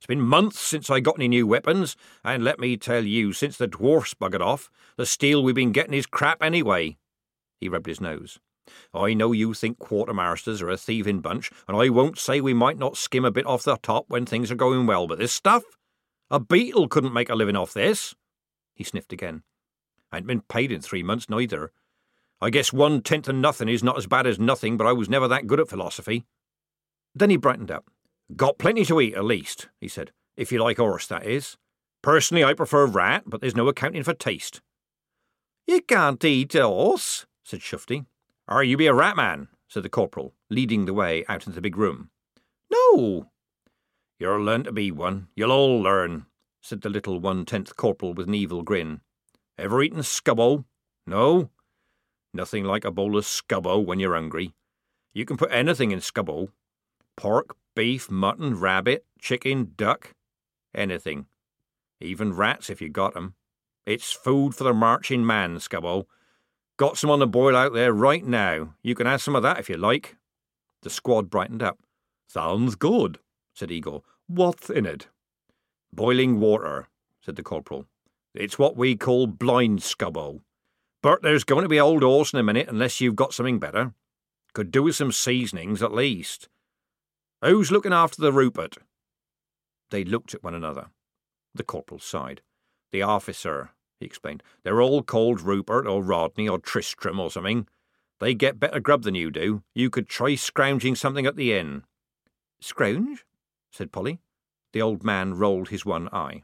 [0.00, 1.94] It's been months since I got any new weapons,
[2.24, 5.92] and let me tell you, since the dwarfs buggered off, the steel we've been getting
[5.92, 6.96] is crap anyway.
[7.60, 8.38] He rubbed his nose.
[8.94, 12.78] I know you think quartermasters are a thieving bunch, and I won't say we might
[12.78, 15.64] not skim a bit off the top when things are going well, but this stuff?
[16.30, 18.14] A beetle couldn't make a living off this.
[18.74, 19.42] He sniffed again.
[20.10, 21.72] I ain't been paid in three months, neither.
[22.40, 25.10] I guess one tenth of nothing is not as bad as nothing, but I was
[25.10, 26.24] never that good at philosophy.
[27.14, 27.90] Then he brightened up.
[28.36, 30.12] Got plenty to eat, at least, he said.
[30.36, 31.56] If you like horse, that is.
[32.02, 34.60] Personally, I prefer rat, but there's no accounting for taste.
[35.66, 38.06] You can't eat a horse, said Shufti.
[38.48, 41.60] Or you be a rat man, said the corporal, leading the way out into the
[41.60, 42.10] big room.
[42.70, 43.30] No.
[44.18, 45.28] You'll learn to be one.
[45.34, 46.26] You'll all learn,
[46.62, 49.00] said the little one-tenth corporal with an evil grin.
[49.58, 50.64] Ever eaten scubbo?
[51.06, 51.50] No?
[52.32, 54.54] Nothing like a bowl of scubbo when you're hungry.
[55.12, 56.48] You can put anything in scubbo.
[57.16, 60.14] Pork, beef, mutton, rabbit, chicken, duck.
[60.74, 61.26] Anything.
[62.00, 63.34] Even rats if you got 'em.
[63.86, 66.06] It's food for the marching man, scubbo.
[66.76, 68.74] Got some on the boil out there right now.
[68.82, 70.16] You can have some of that if you like.
[70.82, 71.78] The squad brightened up.
[72.26, 73.18] Sounds good,
[73.52, 74.02] said Igor.
[74.26, 75.08] What's in it?
[75.92, 76.88] Boiling water,
[77.20, 77.86] said the corporal.
[78.34, 80.40] It's what we call blind scubbo.
[81.02, 83.92] But there's going to be old horse in a minute unless you've got something better.
[84.52, 86.48] Could do with some seasonings at least.
[87.42, 88.76] Who's looking after the Rupert?
[89.90, 90.88] They looked at one another.
[91.54, 92.42] The corporal sighed.
[92.92, 94.42] The officer, he explained.
[94.62, 97.66] They're all called Rupert or Rodney or Tristram or something.
[98.18, 99.62] They get better grub than you do.
[99.74, 101.84] You could try scrounging something at the inn.
[102.60, 103.24] Scrounge?
[103.72, 104.20] said Polly.
[104.72, 106.42] The old man rolled his one eye.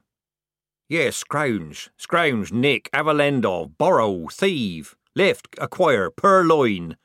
[0.88, 6.97] Yes, scrounge, scrounge, nick, have a lend of, borrow, thieve, lift, acquire, purloin.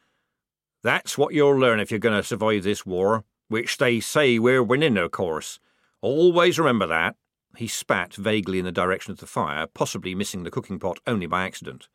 [0.84, 4.64] That's what you'll learn if you're going to survive this war, which they say we're
[4.64, 5.60] winning, of course.
[6.02, 7.18] Always remember that.
[7.58, 11.26] He spat vaguely in the direction of the fire, possibly missing the cooking pot only
[11.26, 11.90] by accident.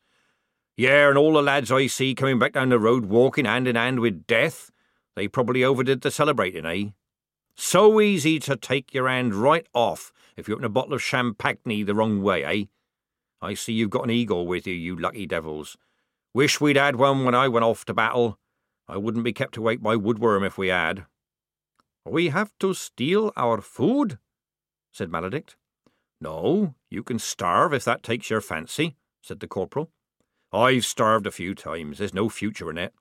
[0.75, 3.75] Yeah, and all the lads I see coming back down the road walking hand in
[3.75, 4.69] hand with death,
[5.15, 6.89] they probably overdid the celebrating, eh?
[7.55, 11.57] So easy to take your hand right off if you open a bottle of champagne
[11.87, 12.65] the wrong way, eh?
[13.41, 15.75] I see you've got an Igor with you, you lucky devils.
[16.35, 18.37] Wish we'd had one when I went off to battle.
[18.87, 21.07] I wouldn't be kept awake by woodworm if we had.
[22.09, 24.17] We have to steal our food?
[24.91, 25.55] said Maladict.
[26.19, 29.91] No, you can starve if that takes your fancy, said the corporal.
[30.51, 31.97] I've starved a few times.
[31.97, 32.93] There's no future in it.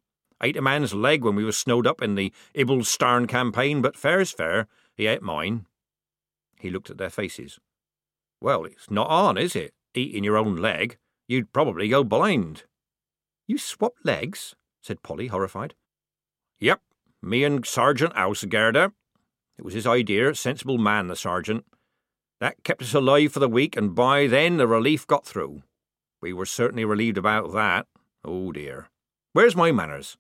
[0.42, 4.32] Ate a man's leg when we was snowed up in the Ibelstarn campaign, but fair's
[4.32, 4.66] fair.
[4.94, 5.66] He ate mine.
[6.59, 7.59] He looked at their faces.
[8.40, 9.72] Well, it's not on, is it?
[9.94, 10.98] Eating your own leg.
[11.26, 12.64] You'd probably go blind.
[13.46, 14.54] You swapped legs?
[14.82, 15.74] said Polly, horrified.
[16.59, 16.80] Yep,
[17.27, 18.93] me and Sergeant Ausgerda.
[19.59, 21.64] It was his idea, sensible man, the sergeant.
[22.41, 25.62] That kept us alive for the week, and by then the relief got through.
[26.20, 27.87] We were certainly relieved about that.
[28.24, 28.89] Oh dear.
[29.33, 30.16] Where's my manners?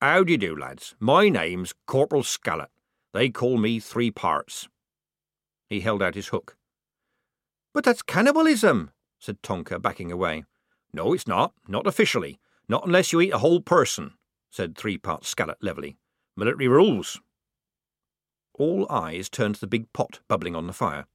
[0.00, 0.94] How do you do, lads?
[1.00, 2.70] My name's Corporal Scallot.
[3.12, 4.68] They call me Three Parts.
[5.68, 6.56] He held out his hook.
[7.74, 10.44] But that's cannibalism, said Tonker, backing away.
[10.92, 11.52] No, it's not.
[11.66, 12.38] Not officially.
[12.68, 14.14] Not unless you eat a whole person,
[14.50, 15.96] said Three Parts Scallot levelly.
[16.38, 17.20] Military rules.
[18.54, 21.06] All eyes turned to the big pot bubbling on the fire.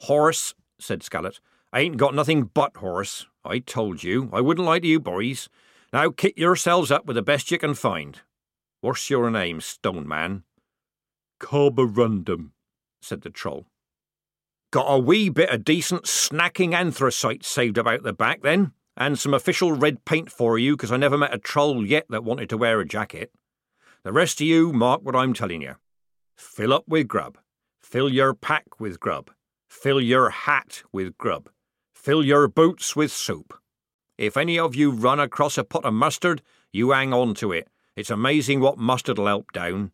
[0.00, 1.38] Horse, said Scallot.
[1.72, 3.26] I ain't got nothing but horse.
[3.44, 4.28] I told you.
[4.32, 5.48] I wouldn't lie to you, boys.
[5.92, 8.20] Now kit yourselves up with the best you can find.
[8.80, 10.42] What's your name, Stone Man?
[11.40, 12.50] Carborundum,
[13.00, 13.66] said the troll.
[14.72, 19.34] Got a wee bit of decent snacking anthracite saved about the back, then, and some
[19.34, 22.58] official red paint for you, because I never met a troll yet that wanted to
[22.58, 23.30] wear a jacket.
[24.08, 25.74] The rest of you mark what I'm telling you.
[26.34, 27.36] Fill up with grub.
[27.78, 29.30] Fill your pack with grub.
[29.68, 31.50] Fill your hat with grub.
[31.92, 33.52] Fill your boots with soup.
[34.16, 36.40] If any of you run across a pot of mustard,
[36.72, 37.68] you hang on to it.
[37.96, 39.92] It's amazing what mustard'll help down.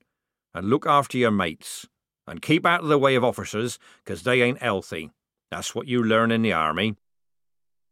[0.54, 1.88] And look after your mates.
[2.24, 5.10] And keep out of the way of officers, 'cause they ain't healthy.
[5.50, 6.94] That's what you learn in the army.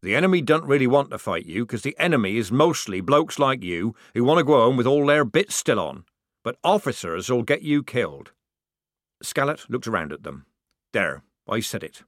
[0.02, 3.64] The enemy don't really want to fight you, 'cause the enemy is mostly blokes like
[3.64, 6.04] you who want to go home with all their bits still on.
[6.42, 8.32] But officers'll get you killed.
[9.22, 10.46] Scallot looked around at them.
[10.92, 12.02] There, I said it.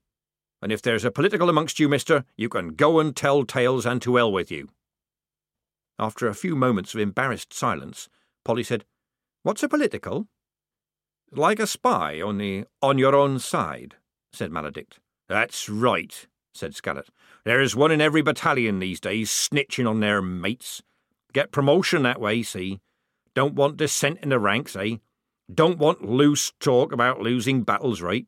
[0.61, 4.01] And if there's a political amongst you, mister, you can go and tell tales and
[4.03, 4.68] to hell with you.
[5.99, 8.09] After a few moments of embarrassed silence,
[8.45, 8.85] Polly said,
[9.43, 10.26] What's a political?
[11.30, 13.97] Like a spy, only on your own side,
[14.32, 14.99] said Maladict.
[15.28, 17.09] That's right, said Scallot.
[17.45, 20.82] There's one in every battalion these days snitching on their mates.
[21.32, 22.80] Get promotion that way, see?
[23.35, 24.97] Don't want dissent in the ranks, eh?
[25.53, 28.26] Don't want loose talk about losing battles, right?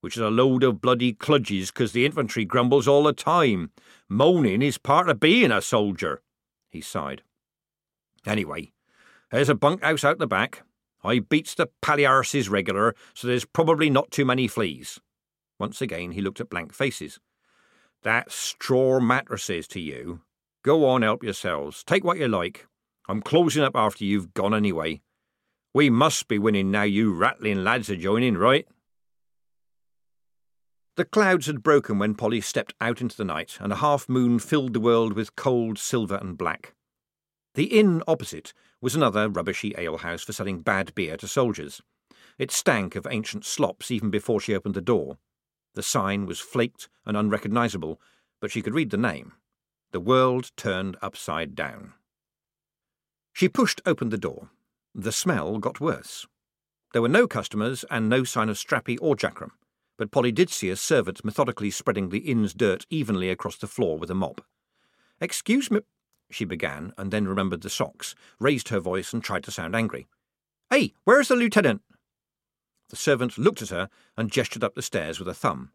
[0.00, 3.70] Which is a load of bloody kludges, 'cause the infantry grumbles all the time.
[4.08, 6.22] Moaning is part of being a soldier.
[6.70, 7.22] He sighed.
[8.26, 8.72] Anyway,
[9.30, 10.62] there's a bunkhouse out the back.
[11.02, 15.00] I beats the palliasses regular, so there's probably not too many fleas.
[15.58, 17.18] Once again he looked at blank faces.
[18.02, 20.22] That's straw mattresses to you.
[20.62, 21.84] Go on, help yourselves.
[21.84, 22.66] Take what you like.
[23.06, 25.02] I'm closing up after you've gone anyway.
[25.74, 28.66] We must be winning now you rattling lads are joining, right?
[30.96, 34.38] The clouds had broken when Polly stepped out into the night, and a half moon
[34.38, 36.74] filled the world with cold silver and black.
[37.54, 41.82] The inn opposite was another rubbishy alehouse for selling bad beer to soldiers.
[42.38, 45.18] It stank of ancient slops even before she opened the door.
[45.74, 48.00] The sign was flaked and unrecognisable,
[48.40, 49.32] but she could read the name.
[49.90, 51.94] The world turned upside down.
[53.34, 54.50] She pushed open the door.
[54.94, 56.24] The smell got worse.
[56.92, 59.50] There were no customers and no sign of Strappi or Jackrum,
[59.98, 63.98] but Polly did see a servant methodically spreading the inn's dirt evenly across the floor
[63.98, 64.40] with a mop.
[65.20, 65.80] Excuse me,
[66.30, 70.06] she began, and then remembered the socks, raised her voice, and tried to sound angry.
[70.70, 71.82] Hey, where's the lieutenant?
[72.90, 75.72] The servant looked at her and gestured up the stairs with a thumb.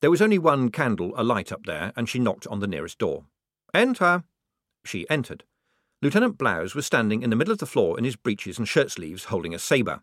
[0.00, 3.26] There was only one candle alight up there, and she knocked on the nearest door.
[3.72, 4.24] Enter.
[4.84, 5.44] She entered.
[6.02, 8.90] Lieutenant Blouse was standing in the middle of the floor in his breeches and shirt
[8.90, 10.02] sleeves, holding a sabre.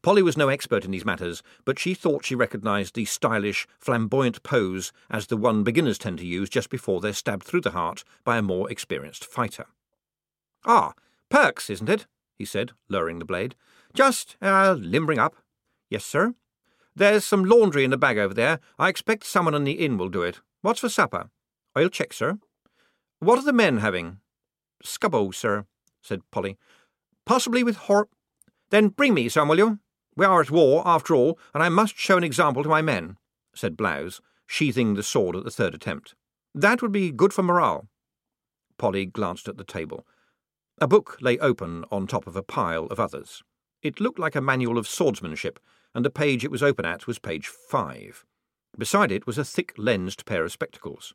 [0.00, 4.42] Polly was no expert in these matters, but she thought she recognised the stylish, flamboyant
[4.42, 8.02] pose as the one beginners tend to use just before they're stabbed through the heart
[8.24, 9.66] by a more experienced fighter.
[10.64, 10.94] Ah,
[11.28, 12.06] Perks, isn't it?
[12.36, 13.54] he said, lowering the blade.
[13.94, 15.36] Just, uh, limbering up.
[15.88, 16.34] Yes, sir.
[16.96, 18.58] There's some laundry in the bag over there.
[18.78, 20.40] I expect someone in the inn will do it.
[20.62, 21.30] What's for supper?
[21.76, 22.38] I'll check, sir.
[23.20, 24.18] What are the men having?
[24.82, 25.66] Scubbo, sir,
[26.00, 26.58] said Polly.
[27.24, 28.08] Possibly with hor.
[28.70, 29.78] Then bring me some, will you?
[30.16, 33.16] We are at war, after all, and I must show an example to my men,
[33.54, 36.14] said Blouse, sheathing the sword at the third attempt.
[36.54, 37.88] That would be good for morale.
[38.76, 40.06] Polly glanced at the table.
[40.80, 43.42] A book lay open on top of a pile of others.
[43.82, 45.60] It looked like a manual of swordsmanship,
[45.94, 48.24] and the page it was open at was page five.
[48.76, 51.14] Beside it was a thick lensed pair of spectacles.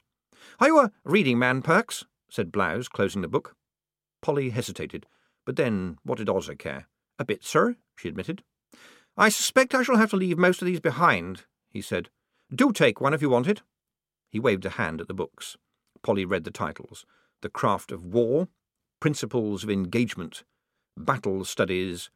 [0.59, 2.05] Are you a reading man, Perks?
[2.29, 3.56] said Blouse, closing the book.
[4.21, 5.05] Polly hesitated,
[5.45, 6.87] but then what did Ozzer care?
[7.19, 8.43] A bit, sir, she admitted.
[9.15, 12.09] I suspect I shall have to leave most of these behind, he said.
[12.53, 13.61] Do take one if you want it.
[14.29, 15.57] He waved a hand at the books.
[16.03, 17.05] Polly read the titles
[17.41, 18.47] The Craft of War,
[18.99, 20.43] Principles of Engagement,
[20.95, 22.09] Battle Studies,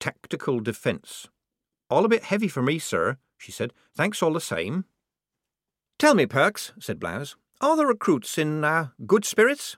[0.00, 1.28] Tactical Defence.
[1.88, 3.72] All a bit heavy for me, sir, she said.
[3.94, 4.84] Thanks all the same.
[5.98, 9.76] Tell me, Perks, said Blouse, are the recruits in uh, good spirits?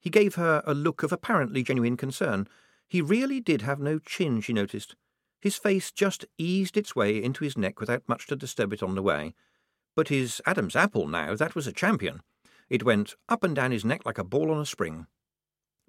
[0.00, 2.48] He gave her a look of apparently genuine concern.
[2.88, 4.96] He really did have no chin, she noticed.
[5.40, 8.94] His face just eased its way into his neck without much to disturb it on
[8.94, 9.34] the way.
[9.94, 12.22] But his Adam's apple now, that was a champion.
[12.68, 15.06] It went up and down his neck like a ball on a spring.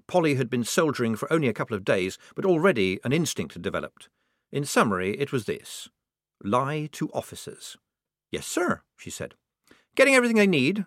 [0.07, 3.61] Polly had been soldiering for only a couple of days, but already an instinct had
[3.61, 4.09] developed.
[4.51, 5.89] In summary, it was this
[6.43, 7.77] lie to officers.
[8.31, 9.35] Yes, sir, she said.
[9.95, 10.85] Getting everything they need?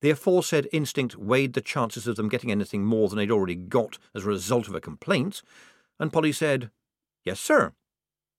[0.00, 3.98] The aforesaid instinct weighed the chances of them getting anything more than they'd already got
[4.14, 5.42] as a result of a complaint,
[5.98, 6.70] and Polly said,
[7.24, 7.72] Yes, sir.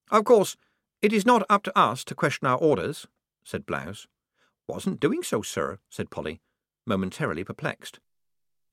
[0.09, 0.55] Of course,
[1.01, 3.07] it is not up to us to question our orders,
[3.43, 4.07] said Blouse.
[4.67, 6.41] Wasn't doing so, sir, said Polly,
[6.85, 7.99] momentarily perplexed.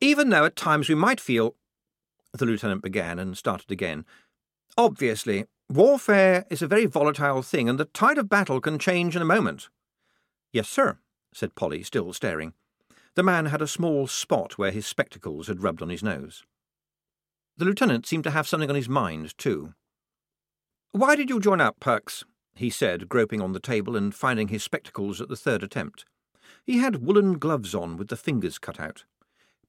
[0.00, 1.56] Even though at times we might feel.
[2.32, 4.04] The lieutenant began and started again.
[4.76, 9.22] Obviously, warfare is a very volatile thing, and the tide of battle can change in
[9.22, 9.70] a moment.
[10.52, 10.98] Yes, sir,
[11.32, 12.52] said Polly, still staring.
[13.16, 16.44] The man had a small spot where his spectacles had rubbed on his nose.
[17.56, 19.72] The lieutenant seemed to have something on his mind, too.
[20.92, 22.24] Why did you join up, Perks?
[22.54, 26.04] he said, groping on the table and finding his spectacles at the third attempt.
[26.64, 29.04] He had woollen gloves on with the fingers cut out.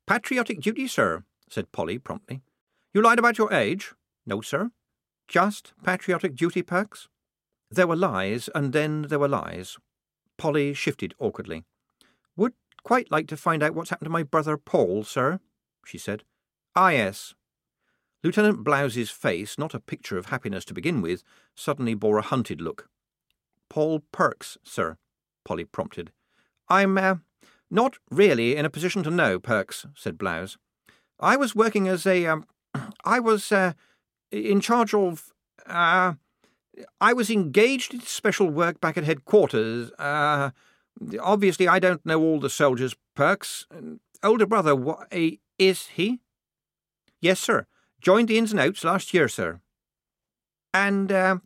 [0.05, 2.41] Patriotic duty, sir, said Polly promptly.
[2.93, 3.93] You lied about your age?
[4.25, 4.71] No, sir.
[5.27, 7.07] Just patriotic duty, Perks?
[7.71, 9.77] There were lies, and then there were lies.
[10.37, 11.63] Polly shifted awkwardly.
[12.35, 12.53] Would
[12.87, 15.41] quite like to find out what's happened to my brother Paul, sir,
[15.85, 16.23] she said.
[16.73, 17.35] Ah, yes.
[18.23, 21.21] Lieutenant Blouse's face, not a picture of happiness to begin with,
[21.53, 22.87] suddenly bore a hunted look.
[23.69, 24.95] Paul Perks, sir,
[25.43, 26.13] Polly prompted.
[26.69, 27.15] I'm, uh,
[27.69, 30.57] not really in a position to know, Perks, said Blouse.
[31.19, 32.45] I was working as a, um,
[33.03, 33.73] I was, uh,
[34.31, 35.33] in charge of,
[35.65, 36.13] uh,
[37.01, 39.91] I was engaged in special work back at headquarters.
[39.99, 40.51] Uh,
[41.21, 43.65] obviously, I don't know all the soldiers' perks.
[44.23, 45.11] Older brother, what,
[45.57, 46.19] is he?
[47.21, 47.65] Yes, sir.
[48.01, 49.59] Joined the ins and outs last year, sir.
[50.73, 51.37] And, uh,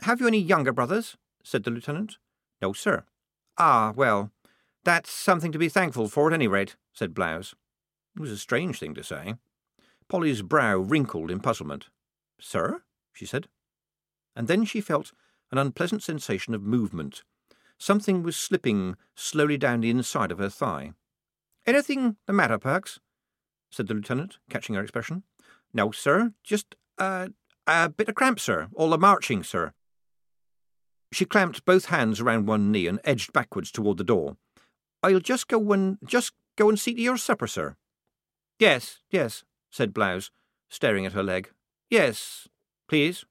[0.00, 1.16] have you any younger brothers?
[1.42, 2.18] said the lieutenant.
[2.60, 3.04] No, sir.
[3.56, 4.30] Ah, well,
[4.84, 7.54] that's something to be thankful for at any rate, said Blouse.
[8.16, 9.34] It was a strange thing to say.
[10.08, 11.86] Polly's brow wrinkled in puzzlement.
[12.40, 12.82] Sir?
[13.12, 13.48] she said.
[14.36, 15.12] And then she felt
[15.50, 17.22] an unpleasant sensation of movement.
[17.78, 20.92] Something was slipping slowly down the inside of her thigh.
[21.66, 22.98] Anything the matter, Perks?
[23.70, 25.22] said the lieutenant, catching her expression.
[25.72, 26.32] No, sir.
[26.42, 27.28] Just uh,
[27.66, 28.68] a bit of cramp, sir.
[28.74, 29.72] All the marching, sir.
[31.12, 34.36] She clamped both hands around one knee and edged backwards toward the door.
[35.02, 37.76] I'll just go and just go and see to your supper, sir.
[38.58, 40.30] Yes, yes, said Blouse,
[40.68, 41.50] staring at her leg.
[41.88, 42.48] Yes,
[42.88, 43.24] please.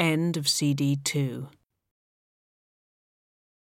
[0.00, 1.48] End of CD 2